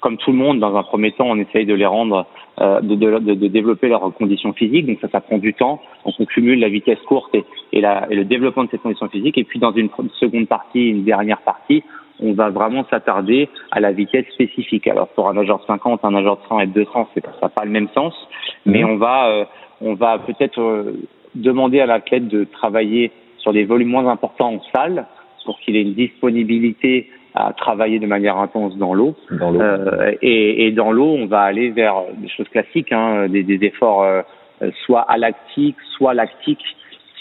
comme 0.00 0.16
tout 0.18 0.30
le 0.30 0.36
monde, 0.36 0.58
dans 0.60 0.76
un 0.76 0.82
premier 0.82 1.12
temps, 1.12 1.26
on 1.26 1.38
essaye 1.38 1.66
de 1.66 1.74
les 1.74 1.86
rendre, 1.86 2.26
euh, 2.60 2.80
de, 2.80 2.94
de, 2.94 3.34
de, 3.34 3.48
développer 3.48 3.88
leurs 3.88 4.12
conditions 4.14 4.52
physiques. 4.52 4.86
Donc 4.86 4.98
ça, 5.00 5.08
ça 5.08 5.20
prend 5.20 5.38
du 5.38 5.54
temps. 5.54 5.80
Donc 6.04 6.14
on 6.18 6.26
cumule 6.26 6.60
la 6.60 6.68
vitesse 6.68 7.00
courte 7.06 7.34
et, 7.34 7.44
et, 7.72 7.80
la, 7.80 8.06
et 8.10 8.14
le 8.14 8.24
développement 8.24 8.64
de 8.64 8.70
ces 8.70 8.78
conditions 8.78 9.08
physiques. 9.08 9.38
Et 9.38 9.44
puis 9.44 9.58
dans 9.58 9.72
une 9.72 9.88
seconde 10.20 10.48
partie, 10.48 10.88
une 10.90 11.04
dernière 11.04 11.40
partie, 11.40 11.82
on 12.20 12.32
va 12.32 12.50
vraiment 12.50 12.84
s'attarder 12.90 13.48
à 13.70 13.80
la 13.80 13.92
vitesse 13.92 14.26
spécifique. 14.32 14.86
Alors 14.86 15.08
pour 15.08 15.28
un 15.28 15.34
nageur 15.34 15.58
de 15.60 15.64
50, 15.64 16.04
un 16.04 16.10
nageur 16.10 16.36
de 16.36 16.42
100 16.48 16.60
et 16.60 16.66
de 16.66 16.72
200, 16.72 17.08
c'est 17.14 17.24
ça 17.40 17.48
pas 17.48 17.64
le 17.64 17.70
même 17.70 17.88
sens, 17.94 18.14
mais 18.64 18.82
mhm. 18.82 18.90
on 18.90 18.96
va 18.96 19.28
euh, 19.28 19.44
on 19.80 19.94
va 19.94 20.18
peut-être 20.18 20.60
euh, 20.60 20.92
demander 21.34 21.80
à 21.80 21.86
l'athlète 21.86 22.28
de 22.28 22.44
travailler 22.44 23.12
sur 23.38 23.52
des 23.52 23.64
volumes 23.64 23.88
moins 23.88 24.08
importants 24.08 24.54
en 24.54 24.62
salle 24.74 25.06
pour 25.44 25.60
qu'il 25.60 25.76
ait 25.76 25.82
une 25.82 25.94
disponibilité 25.94 27.08
à 27.36 27.52
travailler 27.52 27.98
de 27.98 28.06
manière 28.06 28.38
intense 28.38 28.76
dans 28.76 28.94
l'eau. 28.94 29.14
Euh, 29.30 30.12
et, 30.22 30.66
et, 30.66 30.72
dans 30.72 30.90
l'eau, 30.90 31.12
on 31.12 31.26
va 31.26 31.42
aller 31.42 31.70
vers 31.70 32.04
des 32.16 32.28
choses 32.28 32.48
classiques, 32.48 32.92
hein, 32.92 33.28
des, 33.28 33.42
des, 33.42 33.64
efforts 33.66 34.02
euh, 34.02 34.22
soit 34.84 35.02
alactiques, 35.02 35.76
soit 35.96 36.14
lactiques, 36.14 36.64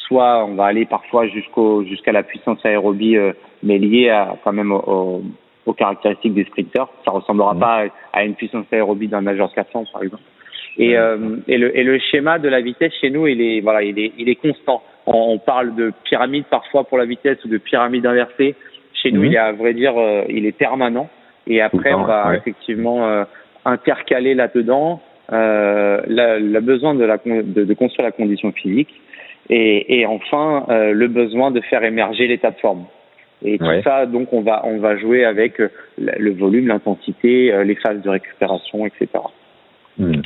soit 0.08 0.46
on 0.46 0.56
va 0.56 0.66
aller 0.66 0.86
parfois 0.86 1.28
jusqu'au 1.28 1.84
jusqu'à 1.84 2.12
la 2.12 2.24
puissance 2.24 2.66
aérobie 2.66 3.18
mais 3.62 3.78
lié 3.78 4.10
à, 4.10 4.38
quand 4.44 4.54
même 4.54 4.72
aux, 4.72 5.22
aux 5.66 5.74
caractéristiques 5.74 6.34
des 6.34 6.46
sprinteurs. 6.46 6.90
Ça 7.04 7.12
ressemblera 7.12 7.54
mmh. 7.54 7.60
pas 7.60 7.84
à 8.14 8.24
une 8.24 8.36
puissance 8.36 8.66
aérobie 8.72 9.08
d'un 9.08 9.22
nageur 9.22 9.52
400 9.54 9.86
par 9.92 10.04
exemple. 10.04 10.24
Et, 10.78 10.98
euh, 10.98 11.38
et, 11.48 11.58
le, 11.58 11.78
et 11.78 11.84
le 11.84 12.00
schéma 12.00 12.38
de 12.38 12.50
la 12.50 12.62
vitesse 12.62 12.94
chez 13.00 13.10
nous, 13.10 13.28
il 13.28 13.42
est 13.42 13.62
voilà, 13.62 13.82
il 13.84 13.98
est, 13.98 14.12
il 14.18 14.30
est 14.30 14.36
constant. 14.36 14.84
On, 15.06 15.38
parle 15.38 15.76
de 15.76 15.94
pyramide 16.04 16.46
parfois 16.50 16.84
pour 16.84 16.98
la 16.98 17.06
vitesse 17.06 17.38
ou 17.46 17.48
de 17.48 17.58
pyramide 17.58 18.06
inversée. 18.06 18.56
Chez 19.06 19.12
nous, 19.12 19.22
mmh. 19.22 19.26
il 19.26 19.36
est 19.36 19.38
à 19.38 19.52
vrai 19.52 19.74
dire, 19.76 19.94
euh, 19.98 20.24
il 20.30 20.48
est 20.48 20.52
permanent. 20.52 21.10
Et 21.46 21.62
après, 21.62 21.94
on 21.94 22.06
va 22.06 22.36
effectivement 22.36 23.08
euh, 23.08 23.24
intercaler 23.64 24.34
là-dedans 24.34 25.00
euh, 25.32 26.02
le 26.08 26.60
besoin 26.60 26.96
de, 26.96 27.04
la, 27.04 27.18
de, 27.18 27.64
de, 27.64 27.74
construire 27.76 28.06
la 28.06 28.12
condition 28.12 28.52
physique 28.52 28.90
et, 29.50 30.00
et 30.00 30.06
enfin 30.08 30.66
euh, 30.70 30.92
le 30.92 31.08
besoin 31.08 31.52
de 31.52 31.62
faire 31.62 31.84
émerger 31.84 32.26
l'état 32.28 32.50
de 32.50 32.58
forme. 32.58 32.86
Et 33.44 33.60
tout 33.60 33.66
ça, 33.84 34.08
donc, 34.08 34.34
on 34.34 34.42
va, 34.42 34.64
on 34.66 34.80
va 34.80 34.98
jouer 34.98 35.24
avec 35.24 35.60
euh, 35.60 35.70
le 35.98 36.32
volume, 36.32 36.68
l'intensité, 36.68 37.54
les 37.64 37.76
phases 37.76 38.02
de 38.02 38.10
récupération, 38.10 38.88
etc. 38.88 39.08
Hmm. 39.98 40.22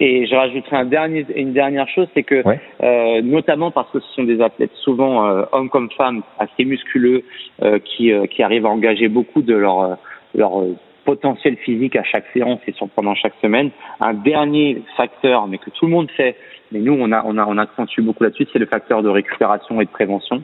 Et 0.00 0.26
je 0.26 0.34
rajouterai 0.34 0.76
un 0.76 0.84
dernier, 0.84 1.24
une 1.36 1.52
dernière 1.52 1.88
chose, 1.88 2.08
c'est 2.14 2.24
que, 2.24 2.42
euh, 2.82 3.22
notamment 3.22 3.70
parce 3.70 3.90
que 3.90 4.00
ce 4.00 4.14
sont 4.14 4.24
des 4.24 4.40
athlètes 4.40 4.74
souvent 4.82 5.26
euh, 5.26 5.44
hommes 5.52 5.70
comme 5.70 5.90
femmes 5.92 6.22
assez 6.38 6.64
musculeux, 6.64 7.22
euh, 7.62 7.78
qui, 7.78 8.12
qui 8.30 8.42
arrivent 8.42 8.66
à 8.66 8.70
engager 8.70 9.08
beaucoup 9.08 9.42
de 9.42 9.54
leur, 9.54 9.96
leur 10.34 10.64
potentiel 11.04 11.56
physique 11.58 11.94
à 11.94 12.02
chaque 12.02 12.26
séance 12.32 12.60
et 12.66 12.72
sur 12.72 12.88
pendant 12.88 13.14
chaque 13.14 13.34
semaine. 13.40 13.70
Un 14.00 14.14
dernier 14.14 14.82
facteur, 14.96 15.46
mais 15.46 15.58
que 15.58 15.70
tout 15.70 15.86
le 15.86 15.92
monde 15.92 16.10
fait, 16.10 16.36
mais 16.72 16.80
nous 16.80 16.96
on 16.98 17.12
a 17.12 17.22
on 17.24 17.38
a 17.38 17.46
on 17.46 17.58
accentue 17.58 18.00
beaucoup 18.00 18.24
là-dessus, 18.24 18.46
c'est 18.52 18.58
le 18.58 18.66
facteur 18.66 19.02
de 19.02 19.08
récupération 19.08 19.80
et 19.80 19.84
de 19.84 19.90
prévention. 19.90 20.42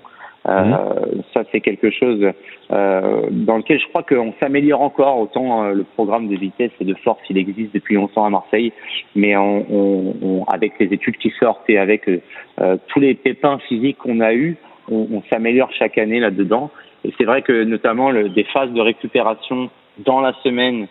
Euh, 0.48 0.64
mhm. 0.64 1.22
Ça, 1.34 1.44
c'est 1.52 1.60
quelque 1.60 1.90
chose 1.90 2.32
euh, 2.72 3.22
dans 3.30 3.58
lequel 3.58 3.80
je 3.80 3.86
crois 3.88 4.02
qu'on 4.02 4.34
s'améliore 4.40 4.80
encore. 4.80 5.18
Autant 5.18 5.64
euh, 5.64 5.72
le 5.72 5.84
programme 5.84 6.28
de 6.28 6.36
vitesse 6.36 6.72
et 6.80 6.84
de 6.84 6.94
force, 6.94 7.20
il 7.30 7.38
existe 7.38 7.74
depuis 7.74 7.94
longtemps 7.94 8.24
à 8.24 8.30
Marseille, 8.30 8.72
mais 9.14 9.36
on, 9.36 9.64
on, 9.70 10.44
avec 10.44 10.72
les 10.80 10.92
études 10.92 11.16
qui 11.18 11.30
sortent 11.38 11.68
et 11.68 11.78
avec 11.78 12.08
euh, 12.08 12.76
tous 12.88 13.00
les 13.00 13.14
pépins 13.14 13.58
physiques 13.68 13.98
qu'on 13.98 14.20
a 14.20 14.34
eus, 14.34 14.56
on, 14.90 15.06
on 15.12 15.22
s'améliore 15.30 15.70
chaque 15.78 15.98
année 15.98 16.18
là-dedans. 16.18 16.70
Et 17.04 17.12
c'est 17.18 17.24
vrai 17.24 17.42
que 17.42 17.64
notamment 17.64 18.10
le, 18.10 18.28
des 18.28 18.44
phases 18.44 18.72
de 18.72 18.80
récupération 18.80 19.70
dans 19.98 20.20
la 20.20 20.32
semaine 20.42 20.86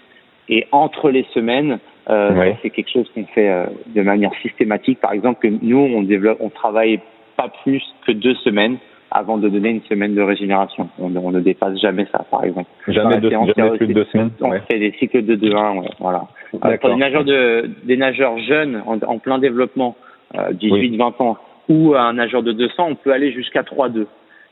et 0.49 0.65
entre 0.71 1.09
les 1.09 1.25
semaines, 1.33 1.79
euh, 2.09 2.53
c'est 2.61 2.69
quelque 2.69 2.91
chose 2.91 3.09
qu'on 3.13 3.25
fait 3.25 3.65
de 3.87 4.01
manière 4.01 4.33
systématique. 4.41 4.99
Par 4.99 5.13
exemple, 5.13 5.39
que 5.47 5.53
nous, 5.61 5.77
on 5.77 6.01
développe, 6.01 6.37
on 6.41 6.49
travaille 6.49 6.99
pas 7.37 7.51
plus 7.63 7.83
que 8.05 8.11
deux 8.11 8.35
semaines 8.35 8.77
avant 9.11 9.37
de 9.37 9.49
donner 9.49 9.69
une 9.69 9.81
semaine 9.83 10.15
de 10.15 10.21
régénération. 10.21 10.89
On, 10.99 11.09
ne 11.09 11.39
dépasse 11.39 11.79
jamais 11.79 12.07
ça, 12.11 12.25
par 12.31 12.43
exemple. 12.43 12.69
Jamais, 12.87 13.19
de, 13.19 13.29
jamais 13.29 13.77
plus 13.77 13.87
de 13.87 13.93
deux 13.93 14.05
semaines. 14.05 14.31
On 14.41 14.51
fait 14.51 14.79
des 14.79 14.93
cycles 14.99 15.25
de 15.25 15.35
2-1, 15.35 15.79
ouais, 15.79 15.89
voilà. 15.99 16.27
Euh, 16.63 16.77
pour 16.77 16.89
des 16.89 16.95
nageurs, 16.95 17.25
de, 17.25 17.69
des 17.83 17.97
nageurs 17.97 18.37
jeunes 18.39 18.81
en, 18.85 19.19
plein 19.19 19.39
développement, 19.39 19.95
euh, 20.35 20.53
18-20 20.53 21.21
ans, 21.21 21.37
ou 21.69 21.93
un 21.95 22.13
nageur 22.13 22.41
de 22.41 22.53
200, 22.53 22.87
on 22.89 22.95
peut 22.95 23.11
aller 23.11 23.31
jusqu'à 23.31 23.61
3-2. 23.61 24.05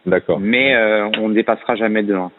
D'accord. 0.06 0.40
Mais 0.40 0.76
euh, 0.76 1.10
on 1.20 1.30
ne 1.30 1.34
dépassera 1.34 1.76
jamais 1.76 2.04
2-1. 2.04 2.30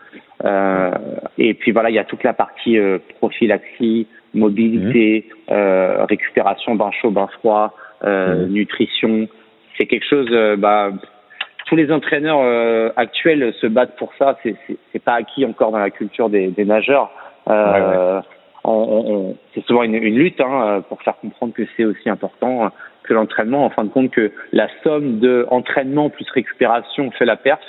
Euh, 0.44 0.90
et 1.38 1.54
puis 1.54 1.72
voilà, 1.72 1.90
il 1.90 1.94
y 1.94 1.98
a 1.98 2.04
toute 2.04 2.22
la 2.22 2.32
partie 2.32 2.78
euh, 2.78 2.98
prophylaxie, 3.18 4.06
mobilité, 4.34 5.26
mmh. 5.28 5.52
euh, 5.52 6.04
récupération 6.04 6.74
bain 6.74 6.90
chaud, 7.00 7.10
bain 7.10 7.28
froid, 7.38 7.74
euh, 8.04 8.46
mmh. 8.46 8.48
nutrition. 8.50 9.28
C'est 9.76 9.86
quelque 9.86 10.06
chose, 10.06 10.30
bah, 10.58 10.90
tous 11.70 11.76
les 11.76 11.92
entraîneurs 11.92 12.40
euh, 12.42 12.90
actuels 12.96 13.54
se 13.60 13.68
battent 13.68 13.96
pour 13.96 14.12
ça. 14.18 14.36
C'est 14.42 14.56
c'est 14.92 14.98
pas 14.98 15.14
acquis 15.14 15.46
encore 15.46 15.70
dans 15.70 15.78
la 15.78 15.90
culture 15.90 16.28
des, 16.28 16.48
des 16.48 16.64
nageurs. 16.64 17.10
Euh, 17.48 18.20
On, 18.62 18.72
on, 18.72 19.36
c'est 19.54 19.64
souvent 19.64 19.84
une, 19.84 19.94
une 19.94 20.16
lutte 20.16 20.40
hein, 20.40 20.82
pour 20.88 21.00
faire 21.00 21.16
comprendre 21.16 21.54
que 21.54 21.62
c'est 21.74 21.86
aussi 21.86 22.10
important, 22.10 22.70
que 23.04 23.14
l'entraînement. 23.14 23.64
En 23.64 23.70
fin 23.70 23.84
de 23.84 23.88
compte, 23.88 24.10
que 24.10 24.32
la 24.52 24.68
somme 24.82 25.20
de 25.20 25.46
entraînement 25.50 26.10
plus 26.10 26.28
récupération 26.30 27.10
fait 27.12 27.24
la 27.24 27.36
perf. 27.36 27.60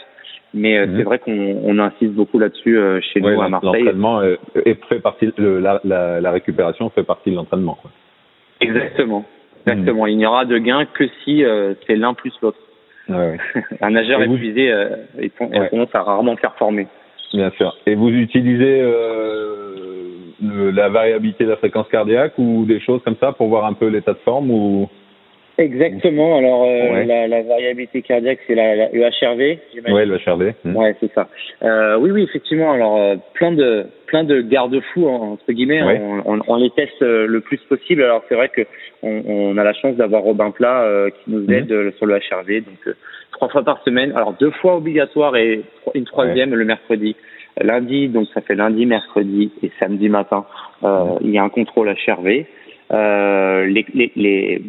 Mais 0.53 0.77
euh, 0.77 0.85
c'est 0.87 1.03
mhm. 1.03 1.03
vrai 1.03 1.19
qu'on 1.19 1.79
insiste 1.79 2.13
beaucoup 2.13 2.39
là-dessus 2.39 2.77
euh, 2.77 2.99
chez 3.01 3.21
nous 3.21 3.39
à 3.39 3.47
Marseille. 3.47 3.83
L'entraînement 3.83 4.21
fait 4.89 4.99
partie, 4.99 5.31
la, 5.37 5.79
la, 5.85 6.19
la, 6.19 6.31
récupération 6.31 6.89
fait 6.89 7.03
partie 7.03 7.29
de 7.31 7.35
l'entraînement. 7.35 7.77
Exactement, 8.59 9.23
exactement. 9.65 10.07
Il 10.07 10.17
n'y 10.17 10.25
aura 10.25 10.43
de 10.45 10.57
gain 10.57 10.85
que 10.85 11.07
si 11.23 11.43
c'est 11.85 11.95
l'un 11.95 12.15
plus 12.15 12.33
l'autre. 12.41 12.57
Ouais, 13.11 13.37
Un 13.81 13.91
nageur 13.91 14.21
épuisé, 14.21 14.73
il 15.19 15.29
tendance 15.31 15.93
à 15.93 16.03
rarement 16.03 16.35
performer. 16.35 16.87
Bien 17.33 17.51
sûr. 17.51 17.75
Et 17.85 17.95
vous 17.95 18.09
utilisez 18.09 18.81
la 20.41 20.89
variabilité 20.89 21.43
de 21.45 21.49
la 21.49 21.57
fréquence 21.57 21.87
cardiaque 21.89 22.33
ou 22.37 22.65
des 22.65 22.79
choses 22.79 23.01
comme 23.03 23.15
ça 23.19 23.31
pour 23.31 23.47
voir 23.47 23.65
un 23.65 23.73
peu 23.73 23.87
l'état 23.87 24.13
de 24.13 24.19
forme 24.19 24.51
ou 24.51 24.89
Exactement. 25.57 26.37
Alors 26.37 26.63
euh, 26.63 27.03
la, 27.03 27.27
la, 27.27 27.43
variabilité 27.43 28.01
cardiaque, 28.01 28.39
c'est 28.47 28.55
la, 28.55 28.75
la 28.75 28.93
EHRV. 28.93 29.57
Oui, 29.87 30.05
le 30.05 30.17
HRV. 30.17 30.53
Ouais, 30.75 30.95
c'est 30.99 31.11
ça. 31.13 31.27
Euh, 31.63 31.97
oui, 31.97 32.11
oui, 32.11 32.23
effectivement. 32.23 32.71
Alors 32.71 32.97
euh, 32.97 33.15
plein 33.33 33.51
de 33.51 33.85
plein 34.07 34.23
de 34.23 34.41
garde-fous 34.41 35.07
entre 35.07 35.51
guillemets. 35.51 35.83
On, 35.83 36.33
on, 36.33 36.39
on, 36.47 36.55
les 36.55 36.69
teste 36.71 37.01
euh, 37.01 37.27
le 37.27 37.41
plus 37.41 37.59
possible. 37.69 38.03
Alors 38.03 38.23
c'est 38.29 38.35
vrai 38.35 38.49
que 38.49 38.61
on, 39.03 39.23
on, 39.27 39.57
a 39.57 39.63
la 39.63 39.73
chance 39.73 39.95
d'avoir 39.95 40.23
Robin 40.23 40.51
Plat 40.51 40.85
qui 41.23 41.31
nous 41.31 41.45
hmm. 41.45 41.53
aide 41.53 41.93
sur 41.97 42.05
le 42.05 42.15
HRV. 42.15 42.63
Donc 42.65 42.95
trois 43.31 43.49
fois 43.49 43.63
par 43.63 43.83
semaine. 43.83 44.13
Alors 44.15 44.33
deux 44.33 44.51
fois 44.51 44.77
obligatoire 44.77 45.35
et 45.35 45.61
une 45.93 46.05
troisième 46.05 46.55
le 46.55 46.65
mercredi 46.65 47.15
lundi, 47.59 48.07
donc 48.07 48.27
ça 48.33 48.41
fait 48.41 48.55
lundi, 48.55 48.85
mercredi 48.85 49.51
et 49.63 49.71
samedi 49.79 50.09
matin, 50.09 50.45
euh, 50.83 51.03
hmm. 51.03 51.17
il 51.21 51.31
y 51.31 51.37
a 51.37 51.43
un 51.43 51.49
contrôle 51.49 51.89
HRV. 51.89 52.45
Euh, 52.91 53.65
les, 53.67 53.85
les, 53.93 54.11
les, 54.15 54.61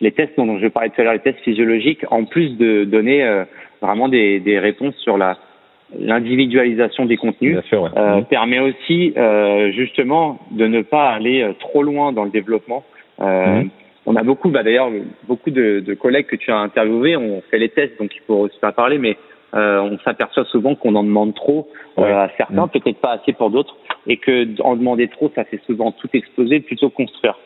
les 0.00 0.12
tests 0.12 0.32
dont 0.36 0.58
je 0.58 0.68
parler 0.68 0.90
tout 0.90 1.00
à 1.00 1.04
l'heure, 1.04 1.12
les 1.12 1.20
tests 1.20 1.40
physiologiques, 1.40 2.04
en 2.10 2.24
plus 2.24 2.56
de 2.56 2.84
donner 2.84 3.22
euh, 3.22 3.44
vraiment 3.82 4.08
des, 4.08 4.40
des 4.40 4.58
réponses 4.58 4.94
sur 4.96 5.16
la 5.16 5.36
l'individualisation 5.98 7.06
des 7.06 7.16
contenus, 7.16 7.58
euh, 7.72 8.16
mhm. 8.16 8.24
permet 8.26 8.60
aussi 8.60 9.12
euh, 9.16 9.72
justement 9.72 10.38
de 10.50 10.66
ne 10.66 10.82
pas 10.82 11.10
aller 11.10 11.42
euh, 11.42 11.52
trop 11.58 11.82
loin 11.82 12.12
dans 12.12 12.24
le 12.24 12.30
développement. 12.30 12.84
Euh, 13.20 13.62
mhm. 13.62 13.70
On 14.06 14.16
a 14.16 14.22
beaucoup, 14.22 14.48
bah, 14.48 14.62
d'ailleurs, 14.62 14.90
beaucoup 15.28 15.50
de, 15.50 15.80
de, 15.80 15.94
collègues 15.94 16.26
que 16.26 16.36
tu 16.36 16.50
as 16.50 16.56
interviewés 16.56 17.16
ont 17.16 17.42
fait 17.50 17.58
les 17.58 17.68
tests, 17.68 17.98
donc 17.98 18.14
il 18.14 18.20
faut 18.26 18.36
aussi 18.36 18.58
pas 18.58 18.72
parler, 18.72 18.98
mais 18.98 19.16
on 19.52 19.98
s'aperçoit 20.04 20.44
souvent 20.44 20.76
qu'on 20.76 20.94
en 20.94 21.02
demande 21.02 21.34
trop 21.34 21.68
à 21.96 22.30
certains, 22.36 22.62
mhm. 22.62 22.68
peut-être 22.68 23.00
pas 23.00 23.18
assez 23.20 23.32
pour 23.32 23.50
d'autres, 23.50 23.76
et 24.06 24.16
que 24.16 24.46
en 24.62 24.76
demander 24.76 25.08
trop, 25.08 25.30
ça 25.34 25.44
fait 25.44 25.60
souvent 25.66 25.90
tout 25.90 26.08
exploser 26.12 26.60
plutôt 26.60 26.88
construire. 26.88 27.36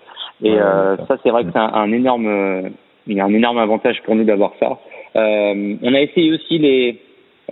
Et 0.43 0.53
euh, 0.53 0.97
ça, 1.09 1.17
c'est 1.23 1.31
vrai 1.31 1.45
que 1.45 1.51
c'est 1.53 1.59
un, 1.59 1.93
énorme, 1.93 2.27
euh, 2.27 2.69
il 3.07 3.17
y 3.17 3.21
a 3.21 3.25
un 3.25 3.33
énorme 3.33 3.59
avantage 3.59 4.03
pour 4.05 4.15
nous 4.15 4.25
d'avoir 4.25 4.53
ça. 4.59 4.79
Euh, 5.17 5.77
on 5.83 5.95
a 5.95 6.01
essayé 6.01 6.33
aussi 6.33 6.59
les 6.59 7.01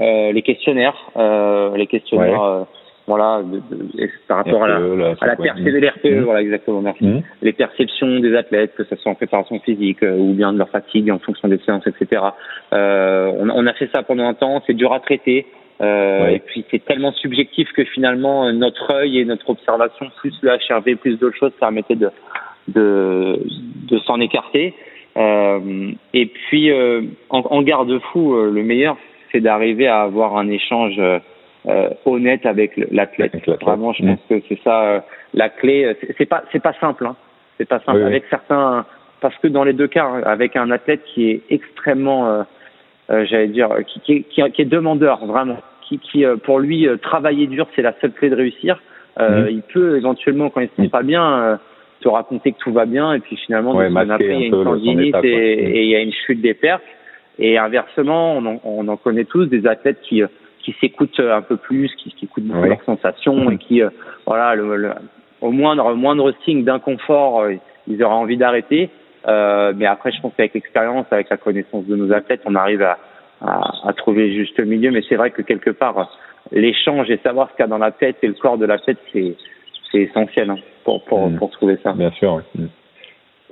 euh, 0.01 0.33
les 0.33 0.43
questionnaires, 0.43 0.97
euh, 1.17 1.77
les 1.77 1.87
questionnaires. 1.87 2.67
voilà, 3.07 3.43
de, 3.43 3.59
de, 3.59 4.11
par 4.27 4.39
rapport 4.39 4.65
à 4.65 4.69
la, 4.69 4.77
à 5.21 5.27
la 5.27 5.37
perception 5.37 5.65
de 5.65 5.79
l'RPE, 5.79 6.21
mmh. 6.21 6.25
voilà 6.25 6.41
exactement, 6.41 6.81
merci. 6.81 7.05
Mmh. 7.05 7.23
Les 7.43 7.53
perceptions 7.53 8.21
des 8.21 8.35
athlètes, 8.35 8.75
que 8.75 8.85
ce 8.85 8.97
soit 8.97 9.13
en 9.13 9.15
préparation 9.15 9.61
physique 9.61 10.03
ou 10.03 10.33
bien 10.33 10.53
de 10.53 10.59
leur 10.59 10.71
fatigue 10.71 11.11
en 11.11 11.19
fonction 11.19 11.49
des 11.49 11.59
séances, 11.59 11.87
etc. 11.87 12.23
Euh, 12.73 13.33
on, 13.39 13.51
on, 13.51 13.67
a 13.67 13.73
fait 13.75 13.91
ça 13.95 14.03
pendant 14.03 14.27
un 14.27 14.35
temps, 14.35 14.63
c'est 14.67 14.75
dur 14.75 14.93
à 14.93 15.01
traiter. 15.01 15.47
Euh, 15.83 16.29
Et 16.29 16.39
puis 16.39 16.65
c'est 16.71 16.85
tellement 16.85 17.13
subjectif 17.13 17.69
que 17.73 17.85
finalement 17.85 18.53
notre 18.53 18.93
œil 18.93 19.19
et 19.19 19.25
notre 19.25 19.51
observation, 19.51 20.07
plus 20.19 20.35
le 20.43 20.51
HRV, 20.51 20.97
plus 20.97 21.19
d'autres 21.19 21.37
choses, 21.37 21.53
permettaient 21.59 21.97
de, 21.97 22.09
de, 22.69 23.41
de 23.89 23.99
s'en 24.01 24.21
écarter. 24.21 24.75
Euh, 25.17 25.93
et 26.15 26.27
puis, 26.27 26.71
euh, 26.71 27.03
en, 27.29 27.41
en 27.41 27.63
garde-fou, 27.63 28.35
euh, 28.35 28.51
le 28.51 28.63
meilleur, 28.63 28.97
c'est 29.31 29.41
d'arriver 29.41 29.87
à 29.87 30.03
avoir 30.03 30.37
un 30.37 30.49
échange 30.49 30.99
euh, 30.99 31.89
honnête 32.07 32.47
avec 32.47 32.77
l'athlète. 32.91 33.35
Vraiment, 33.61 33.93
je 33.93 34.05
pense 34.05 34.21
que 34.29 34.41
c'est 34.49 34.59
ça 34.63 35.05
la 35.35 35.49
clé. 35.49 35.97
C'est 36.19 36.27
pas, 36.27 36.43
c'est 36.53 36.63
pas 36.63 36.75
simple. 36.81 37.07
Hein. 37.07 37.17
C'est 37.59 37.69
pas 37.69 37.81
simple. 37.81 38.03
avec 38.03 38.25
certains, 38.31 38.85
parce 39.21 39.37
que 39.39 39.49
dans 39.49 39.65
les 39.65 39.73
deux 39.73 39.87
cas, 39.87 40.09
avec 40.25 40.57
un 40.57 40.71
athlète 40.71 41.03
qui 41.05 41.31
est 41.31 41.43
extrêmement, 41.51 42.45
j'allais 43.09 43.49
dire, 43.49 43.69
qui, 43.87 44.01
qui, 44.01 44.25
qui, 44.25 44.43
qui, 44.51 44.63
est 44.63 44.65
demandeur 44.65 45.25
vraiment, 45.27 45.59
qui, 45.83 45.99
qui 45.99 46.25
pour 46.45 46.59
lui 46.59 46.89
travailler 47.03 47.47
dur, 47.47 47.67
c'est 47.77 47.83
la 47.83 47.95
seule 48.01 48.13
clé 48.13 48.31
de 48.31 48.37
réussir. 48.37 48.81
Euh, 49.21 49.49
Il 49.51 49.63
peut 49.63 49.97
éventuellement, 49.97 50.51
quand 50.51 50.63
il 50.63 50.69
se 50.71 50.83
sent 50.83 50.89
pas 50.89 51.03
bien, 51.03 51.61
te 52.03 52.09
raconter 52.09 52.53
que 52.53 52.59
tout 52.59 52.73
va 52.73 52.85
bien 52.85 53.15
et 53.15 53.21
puis 53.21 53.37
finalement 53.37 53.75
ouais, 53.75 53.87
après 53.87 54.25
il 54.25 54.31
y 54.31 54.45
a 54.45 54.47
une 54.47 54.65
tendinite 54.65 55.17
et, 55.23 55.85
il 55.85 55.91
y 55.91 55.97
a 55.97 56.01
une 56.01 56.13
chute 56.13 56.41
des 56.41 56.55
pertes 56.55 56.83
et 57.39 57.59
inversement 57.59 58.37
on 58.37 58.47
en, 58.47 58.61
on 58.65 58.89
en 58.89 58.97
connaît 58.97 59.25
tous 59.25 59.47
des 59.47 59.67
athlètes 59.67 60.01
qui 60.03 60.23
qui 60.63 60.75
s'écoutent 60.81 61.21
un 61.21 61.43
peu 61.43 61.57
plus 61.57 61.91
qui, 61.97 62.11
qui 62.11 62.25
écoutent 62.25 62.45
beaucoup 62.45 62.67
leurs 62.67 62.85
sensations 62.85 63.51
et 63.51 63.59
qui 63.59 63.83
euh, 63.83 63.91
voilà 64.27 64.55
le, 64.55 64.93
au 65.41 65.51
moindre 65.51 65.95
moindre 65.95 66.33
signe 66.45 66.65
d'inconfort 66.65 67.43
euh, 67.43 67.55
ils 67.89 68.03
auraient 68.05 68.15
envie 68.15 68.37
d'arrêter. 68.37 68.91
Euh, 69.27 69.73
mais 69.77 69.87
après 69.87 70.11
je 70.13 70.21
pense 70.21 70.33
qu'avec 70.37 70.55
l'expérience 70.55 71.07
avec 71.11 71.31
la 71.31 71.37
connaissance 71.37 71.87
de 71.87 71.97
nos 71.97 72.13
athlètes 72.13 72.43
on 72.45 72.55
arrive 72.55 72.83
à 72.83 72.99
à, 73.41 73.89
à 73.89 73.93
trouver 73.93 74.33
juste 74.33 74.59
milieu. 74.61 74.93
Mais 74.93 75.03
c'est 75.09 75.17
vrai 75.17 75.31
que 75.31 75.43
quelque 75.43 75.71
part 75.71 76.17
l'échange 76.53 77.11
et 77.11 77.19
savoir 77.19 77.51
ce 77.51 77.57
qu'il 77.57 77.63
y 77.65 77.67
a 77.67 77.69
dans 77.69 77.79
la 77.79 77.91
tête 77.91 78.17
et 78.23 78.29
le 78.29 78.35
corps 78.35 78.59
de 78.59 78.67
la 78.67 78.79
tête 78.79 78.99
c'est 79.13 79.37
c'est 79.91 80.03
essentiel 80.03 80.51
hein, 80.51 80.59
pour, 80.85 81.05
pour, 81.05 81.29
mm. 81.29 81.37
pour 81.37 81.51
trouver 81.51 81.79
ça. 81.83 81.93
Bien 81.93 82.11
sûr. 82.13 82.43
Oui. 82.55 82.63
Mm. 82.63 82.69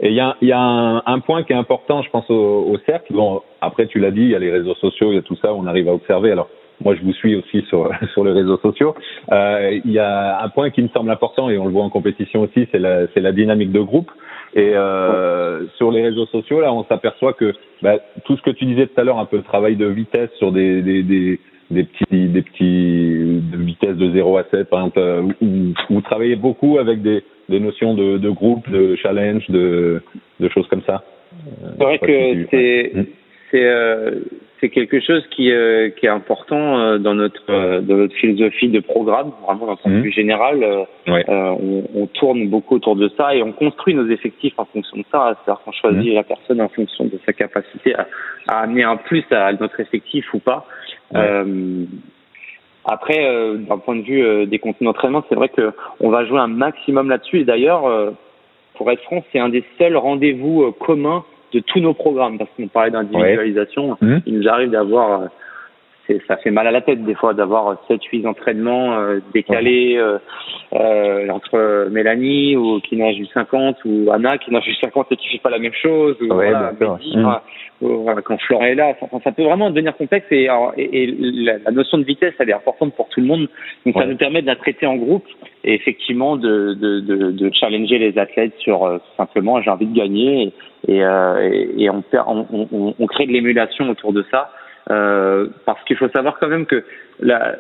Et 0.03 0.09
il 0.09 0.15
y 0.15 0.21
a, 0.21 0.37
y 0.41 0.53
a 0.53 0.59
un, 0.59 1.03
un, 1.05 1.19
point 1.21 1.43
qui 1.43 1.53
est 1.53 1.57
important, 1.57 2.03
je 2.03 2.09
pense, 2.09 2.29
au, 2.31 2.35
au 2.35 2.79
cercle. 2.87 3.13
Bon, 3.13 3.43
après, 3.61 3.87
tu 3.87 3.99
l'as 3.99 4.11
dit, 4.11 4.23
il 4.23 4.31
y 4.31 4.35
a 4.35 4.39
les 4.39 4.51
réseaux 4.51 4.75
sociaux, 4.77 5.13
il 5.13 5.17
y 5.17 5.19
a 5.19 5.23
tout 5.23 5.37
ça, 5.37 5.53
on 5.53 5.67
arrive 5.67 5.89
à 5.89 5.93
observer. 5.93 6.33
Alors, 6.33 6.49
moi, 6.83 6.95
je 6.95 7.03
vous 7.03 7.13
suis 7.13 7.37
aussi 7.37 7.63
sur, 7.69 7.91
sur 8.15 8.25
les 8.25 8.33
réseaux 8.33 8.59
sociaux. 8.59 8.95
Euh, 9.31 9.79
il 9.85 9.93
y 9.93 9.99
a 9.99 10.43
un 10.43 10.49
point 10.49 10.71
qui 10.71 10.83
me 10.83 10.89
semble 10.89 11.11
important, 11.11 11.51
et 11.51 11.59
on 11.59 11.67
le 11.67 11.71
voit 11.73 11.85
en 11.85 11.91
compétition 11.91 12.41
aussi, 12.43 12.67
c'est 12.73 12.79
la, 12.79 13.07
c'est 13.13 13.21
la 13.21 13.33
dynamique 13.33 13.73
de 13.73 13.81
groupe. 13.81 14.11
Et 14.55 14.73
euh, 14.75 15.67
sur 15.77 15.93
les 15.93 16.03
réseaux 16.03 16.27
sociaux, 16.27 16.61
là, 16.61 16.73
on 16.73 16.85
s'aperçoit 16.85 17.35
que 17.35 17.53
bah, 17.83 17.99
tout 18.25 18.37
ce 18.37 18.43
que 18.43 18.51
tu 18.51 18.65
disais 18.65 18.87
tout 18.87 19.01
à 19.01 19.05
l'heure, 19.05 19.19
un 19.19 19.27
peu 19.27 19.37
le 19.37 19.43
travail 19.43 19.77
de 19.77 19.87
vitesse 19.87 20.31
sur 20.39 20.51
des, 20.51 20.83
des, 20.83 21.03
des, 21.03 21.41
des 21.71 21.85
petits 21.85 22.29
des 22.29 22.43
petits 22.43 23.43
de 23.53 23.57
vitesse 23.57 23.97
de 23.97 24.11
0 24.11 24.39
à 24.39 24.45
7 24.51 24.69
par 24.69 24.81
exemple 24.81 24.99
euh, 24.99 25.23
où, 25.41 25.73
vous 25.89 26.01
travaillez 26.01 26.37
beaucoup 26.37 26.79
avec 26.79 27.03
des, 27.03 27.23
des 27.49 27.61
notions 27.61 27.95
de, 27.95 28.19
de 28.19 28.31
groupe 28.31 28.69
de 28.71 28.97
challenge 28.97 29.49
de, 29.49 30.03
de 30.41 30.49
choses 30.49 30.67
comme 30.69 30.83
ça 30.83 31.05
c'est 31.79 31.85
vrai 31.85 31.99
que 31.99 32.47
c'est 32.51 32.93
hmm. 32.95 33.05
c'est 33.51 33.65
euh, 33.65 34.21
c'est 34.61 34.69
quelque 34.69 35.01
chose 35.01 35.25
qui 35.31 35.51
euh, 35.51 35.91
qui 35.91 36.07
est 36.07 36.11
important 36.11 36.79
euh, 36.79 36.99
dans 36.99 37.15
notre 37.15 37.43
euh, 37.49 37.81
dans 37.81 37.97
notre 37.97 38.15
philosophie 38.15 38.69
de 38.69 38.81
programme 38.81 39.33
vraiment 39.47 39.67
d'un 39.67 39.77
point 39.77 39.91
de 39.91 39.99
hmm. 39.99 40.03
vue 40.03 40.13
général 40.13 40.87
ouais. 41.07 41.25
on, 41.29 41.85
on, 41.95 42.07
tourne 42.07 42.49
beaucoup 42.49 42.77
autour 42.77 42.97
de 42.97 43.09
ça 43.17 43.35
et 43.35 43.43
on 43.43 43.53
construit 43.53 43.95
nos 43.95 44.09
effectifs 44.09 44.55
en 44.59 44.67
fonction 44.67 44.99
de 44.99 45.05
ça 45.11 45.37
c'est-à-dire 45.45 45.63
qu'on 45.65 45.73
choisit 45.73 46.13
hmm. 46.13 46.15
la 46.15 46.25
personne 46.25 46.61
en 46.61 46.69
fonction 46.69 47.05
de 47.05 47.19
sa 47.25 47.33
capacité 47.33 47.95
à, 47.95 48.07
à 48.49 48.61
amener 48.61 48.85
un 48.85 48.97
plus 48.97 49.25
à 49.31 49.53
notre 49.53 49.81
effectif 49.81 50.33
ou 50.35 50.39
pas 50.39 50.67
euh, 51.15 51.85
après, 52.85 53.25
euh, 53.25 53.57
d'un 53.57 53.79
point 53.79 53.97
de 53.97 54.03
vue 54.03 54.23
euh, 54.23 54.47
des 54.47 54.59
contenus 54.59 54.87
d'entraînement, 54.89 55.25
c'est 55.29 55.35
vrai 55.35 55.49
que 55.49 55.73
on 56.01 56.11
va 56.11 56.25
jouer 56.25 56.39
un 56.39 56.49
maximum 56.49 57.09
là-dessus. 57.09 57.41
Et 57.41 57.45
d'ailleurs, 57.45 57.83
pour 58.75 58.91
être 58.91 59.03
franc, 59.03 59.25
c'est 59.33 59.39
un 59.39 59.49
des 59.49 59.65
seuls 59.79 59.97
rendez-vous 59.97 60.73
communs 60.73 61.25
de 61.53 61.61
tous 61.61 61.81
nos 61.81 61.95
programmes, 61.95 62.39
parce 62.39 62.51
qu'on 62.57 62.69
parlait 62.69 62.91
d'individualisation. 62.91 63.99
Il 64.27 64.39
nous 64.39 64.49
arrive 64.49 64.71
d'avoir 64.71 65.29
ça 66.27 66.37
fait 66.39 66.51
mal 66.51 66.67
à 66.67 66.71
la 66.71 66.81
tête 66.81 67.05
des 67.05 67.15
fois 67.15 67.35
d'avoir 67.35 67.77
7 67.89 68.03
huit 68.13 68.27
entraînements 68.27 68.99
euh, 68.99 69.21
décalés 69.33 69.97
euh, 69.97 70.19
euh, 70.73 71.29
entre 71.29 71.89
Mélanie 71.91 72.57
ou 72.57 72.81
qui 72.81 72.97
nage 72.97 73.17
du 73.17 73.27
50 73.27 73.77
ou 73.85 74.11
Anna 74.13 74.39
qui 74.39 74.51
nage 74.51 74.65
du 74.65 74.75
50 74.75 75.09
et 75.11 75.17
qui 75.17 75.29
fait 75.29 75.39
pas 75.39 75.51
la 75.51 75.59
même 75.59 75.75
chose 75.75 76.17
ou, 76.21 76.27
voilà, 76.33 76.73
mmh. 76.73 78.23
quand 78.25 78.41
Florent 78.41 78.65
est 78.65 78.75
là 78.75 78.95
ça, 79.01 79.07
ça, 79.23 79.33
peut 79.33 79.45
vraiment 79.45 79.71
devenir 79.71 79.97
complexe 79.97 80.27
et, 80.31 80.49
et, 80.77 81.07
la, 81.07 81.71
notion 81.71 81.99
de 81.99 82.05
vitesse 82.05 82.35
elle 82.39 82.51
est 82.51 82.55
importante 82.55 82.95
pour 82.95 83.09
tout 83.09 83.21
le 83.21 83.27
monde. 83.27 83.49
Donc 83.85 83.95
ça 83.95 84.07
nous 84.07 84.17
permet 84.17 84.43
de 84.43 84.47
la 84.47 84.57
traiter 84.57 84.87
en 84.87 84.97
groupe 84.97 85.27
et 85.65 85.75
effectivement 85.75 86.37
de, 86.37 86.75
de, 86.75 87.01
de, 87.01 87.31
de 87.31 87.51
challenger 87.53 87.99
les 87.99 88.19
athlètes 88.19 88.55
sur 88.59 88.85
euh, 88.85 88.99
simplement 89.17 89.61
j'ai 89.61 89.71
envie 89.71 89.87
de 89.87 89.97
gagner 89.97 90.53
et, 90.89 90.97
et, 90.99 91.85
et 91.85 91.91
on, 91.91 92.03
on, 92.27 92.67
on, 92.73 92.95
on 92.99 93.07
crée 93.07 93.27
de 93.27 93.33
l'émulation 93.33 93.89
autour 93.91 94.13
de 94.13 94.25
ça 94.31 94.51
euh, 94.91 95.49
parce 95.67 95.83
qu'il 95.85 95.97
faut 95.97 96.09
savoir 96.09 96.39
quand 96.39 96.49
même 96.49 96.67
que 96.67 96.85
la, 97.21 97.57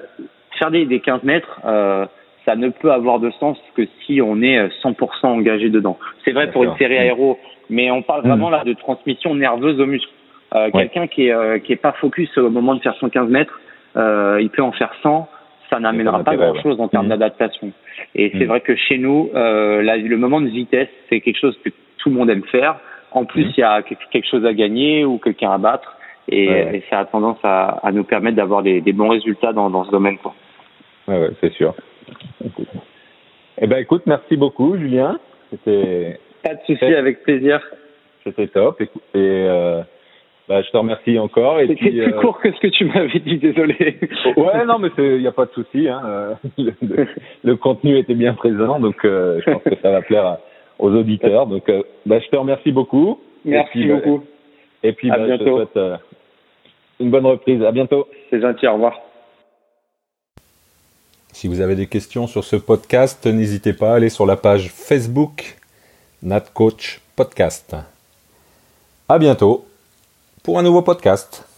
faire 0.58 0.70
des, 0.70 0.86
des 0.86 1.00
15 1.00 1.22
mètres, 1.22 1.60
euh, 1.64 2.06
ça 2.44 2.56
ne 2.56 2.68
peut 2.68 2.90
avoir 2.90 3.20
de 3.20 3.30
sens 3.32 3.58
que 3.76 3.82
si 4.04 4.20
on 4.22 4.42
est 4.42 4.68
100% 4.82 5.26
engagé 5.26 5.68
dedans. 5.68 5.98
C'est 6.24 6.32
vrai 6.32 6.50
pour 6.50 6.64
une 6.64 6.76
série 6.76 6.96
aéro, 6.96 7.38
mais 7.68 7.90
on 7.90 8.02
parle 8.02 8.26
vraiment 8.26 8.48
mm. 8.48 8.52
là 8.52 8.64
de 8.64 8.72
transmission 8.74 9.34
nerveuse 9.34 9.80
au 9.80 9.86
muscle. 9.86 10.10
Euh, 10.54 10.70
Quelqu'un 10.72 11.06
qui 11.06 11.28
est 11.28 11.32
euh, 11.32 11.58
qui 11.58 11.72
est 11.72 11.76
pas 11.76 11.92
focus 11.92 12.36
au 12.38 12.50
moment 12.50 12.74
de 12.74 12.80
faire 12.80 12.94
son 12.96 13.08
15 13.08 13.28
mètres, 13.28 13.60
euh, 13.96 14.38
il 14.40 14.50
peut 14.50 14.62
en 14.62 14.72
faire 14.72 14.92
100, 15.02 15.28
ça 15.68 15.78
n'amènera 15.78 16.24
pas 16.24 16.34
grand-chose 16.34 16.80
en 16.80 16.88
termes 16.88 17.06
mm. 17.06 17.10
d'adaptation. 17.10 17.72
Et 18.14 18.30
c'est 18.32 18.44
mm. 18.44 18.48
vrai 18.48 18.60
que 18.60 18.74
chez 18.74 18.98
nous, 18.98 19.30
euh, 19.34 19.82
là, 19.82 19.96
le 19.96 20.16
moment 20.16 20.40
de 20.40 20.48
vitesse, 20.48 20.88
c'est 21.08 21.20
quelque 21.20 21.38
chose 21.38 21.56
que 21.64 21.70
tout 21.98 22.08
le 22.08 22.16
monde 22.16 22.30
aime 22.30 22.44
faire. 22.44 22.76
en 23.12 23.24
plus 23.24 23.46
il 23.56 23.60
y 23.60 23.62
a 23.62 23.82
quelque 23.82 24.26
chose 24.28 24.44
à 24.44 24.52
gagner 24.52 25.04
ou 25.04 25.18
quelqu'un 25.18 25.52
à 25.52 25.58
battre 25.58 25.96
et, 26.30 26.48
Ouais, 26.48 26.64
ouais. 26.64 26.76
et 26.78 26.84
ça 26.88 27.00
a 27.00 27.04
tendance 27.04 27.38
à, 27.42 27.80
à 27.86 27.92
nous 27.92 28.04
permettre 28.04 28.36
d'avoir 28.36 28.62
des, 28.62 28.80
des 28.80 28.92
bons 28.92 29.08
résultats 29.08 29.52
dans, 29.52 29.68
dans 29.70 29.84
ce 29.84 29.90
domaine 29.90 30.18
quoi. 30.18 30.34
Ouais, 31.08 31.18
ouais, 31.20 31.30
c'est 31.40 31.52
sûr. 31.54 31.74
Écoute. 32.44 32.68
Eh 33.60 33.66
ben, 33.66 33.78
écoute, 33.78 34.02
merci 34.06 34.36
beaucoup, 34.36 34.76
Julien. 34.76 35.18
C'était, 35.50 36.18
Pas 36.42 36.54
de 36.54 36.60
souci, 36.66 36.84
avec 36.84 37.22
plaisir. 37.22 37.60
c'était 38.24 38.46
top. 38.48 38.80
Et, 38.80 38.84
et, 38.84 38.88
euh, 39.14 39.82
bah, 40.48 40.62
je 40.62 40.70
te 40.70 40.76
remercie 40.76 41.18
encore. 41.18 41.58
Et 41.60 41.66
C'était 41.66 41.74
puis, 41.80 41.90
plus 41.90 42.14
euh, 42.14 42.20
court 42.20 42.38
que 42.40 42.50
ce 42.52 42.60
que 42.60 42.68
tu 42.68 42.84
m'avais 42.86 43.18
dit, 43.18 43.38
désolé. 43.38 43.98
Ouais, 44.36 44.64
non, 44.66 44.78
mais 44.78 44.88
il 44.98 45.18
n'y 45.18 45.26
a 45.26 45.32
pas 45.32 45.46
de 45.46 45.50
souci. 45.52 45.88
Hein. 45.88 46.00
euh, 46.04 46.34
Le, 46.58 46.72
le- 46.82 47.06
le 47.44 47.56
contenu 47.56 47.98
était 47.98 48.14
bien 48.14 48.34
présent, 48.34 48.78
donc 48.80 49.04
euh, 49.04 49.40
je 49.44 49.50
pense 49.52 49.62
que 49.64 49.76
ça 49.82 49.90
va 49.90 50.02
plaire 50.02 50.24
à- 50.26 50.40
aux 50.78 50.90
auditeurs. 50.94 51.46
Donc, 51.46 51.68
euh, 51.68 51.82
bah, 52.06 52.18
je 52.20 52.28
te 52.28 52.36
remercie 52.36 52.72
beaucoup. 52.72 53.18
Merci 53.44 53.80
Et 53.80 53.82
puis, 53.82 53.88
bah, 53.88 53.94
beaucoup. 53.96 54.24
Et 54.82 54.92
puis, 54.92 55.10
À 55.10 55.18
bah, 55.18 55.24
je 55.28 55.34
te 55.34 55.44
souhaite 55.48 55.76
euh, 55.76 55.96
une 57.00 57.10
bonne 57.10 57.26
reprise. 57.26 57.62
À 57.62 57.72
bientôt. 57.72 58.06
C'est 58.30 58.40
gentil, 58.40 58.66
au 58.66 58.74
revoir. 58.74 59.00
Si 61.32 61.48
vous 61.48 61.60
avez 61.60 61.74
des 61.74 61.86
questions 61.86 62.26
sur 62.26 62.44
ce 62.44 62.56
podcast, 62.56 63.26
n'hésitez 63.26 63.72
pas 63.72 63.92
à 63.92 63.94
aller 63.96 64.10
sur 64.10 64.26
la 64.26 64.36
page 64.36 64.70
Facebook 64.70 65.56
Nat 66.22 66.44
Coach 66.52 67.00
Podcast. 67.16 67.74
À 69.08 69.18
bientôt 69.18 69.64
pour 70.42 70.58
un 70.58 70.62
nouveau 70.62 70.82
podcast. 70.82 71.49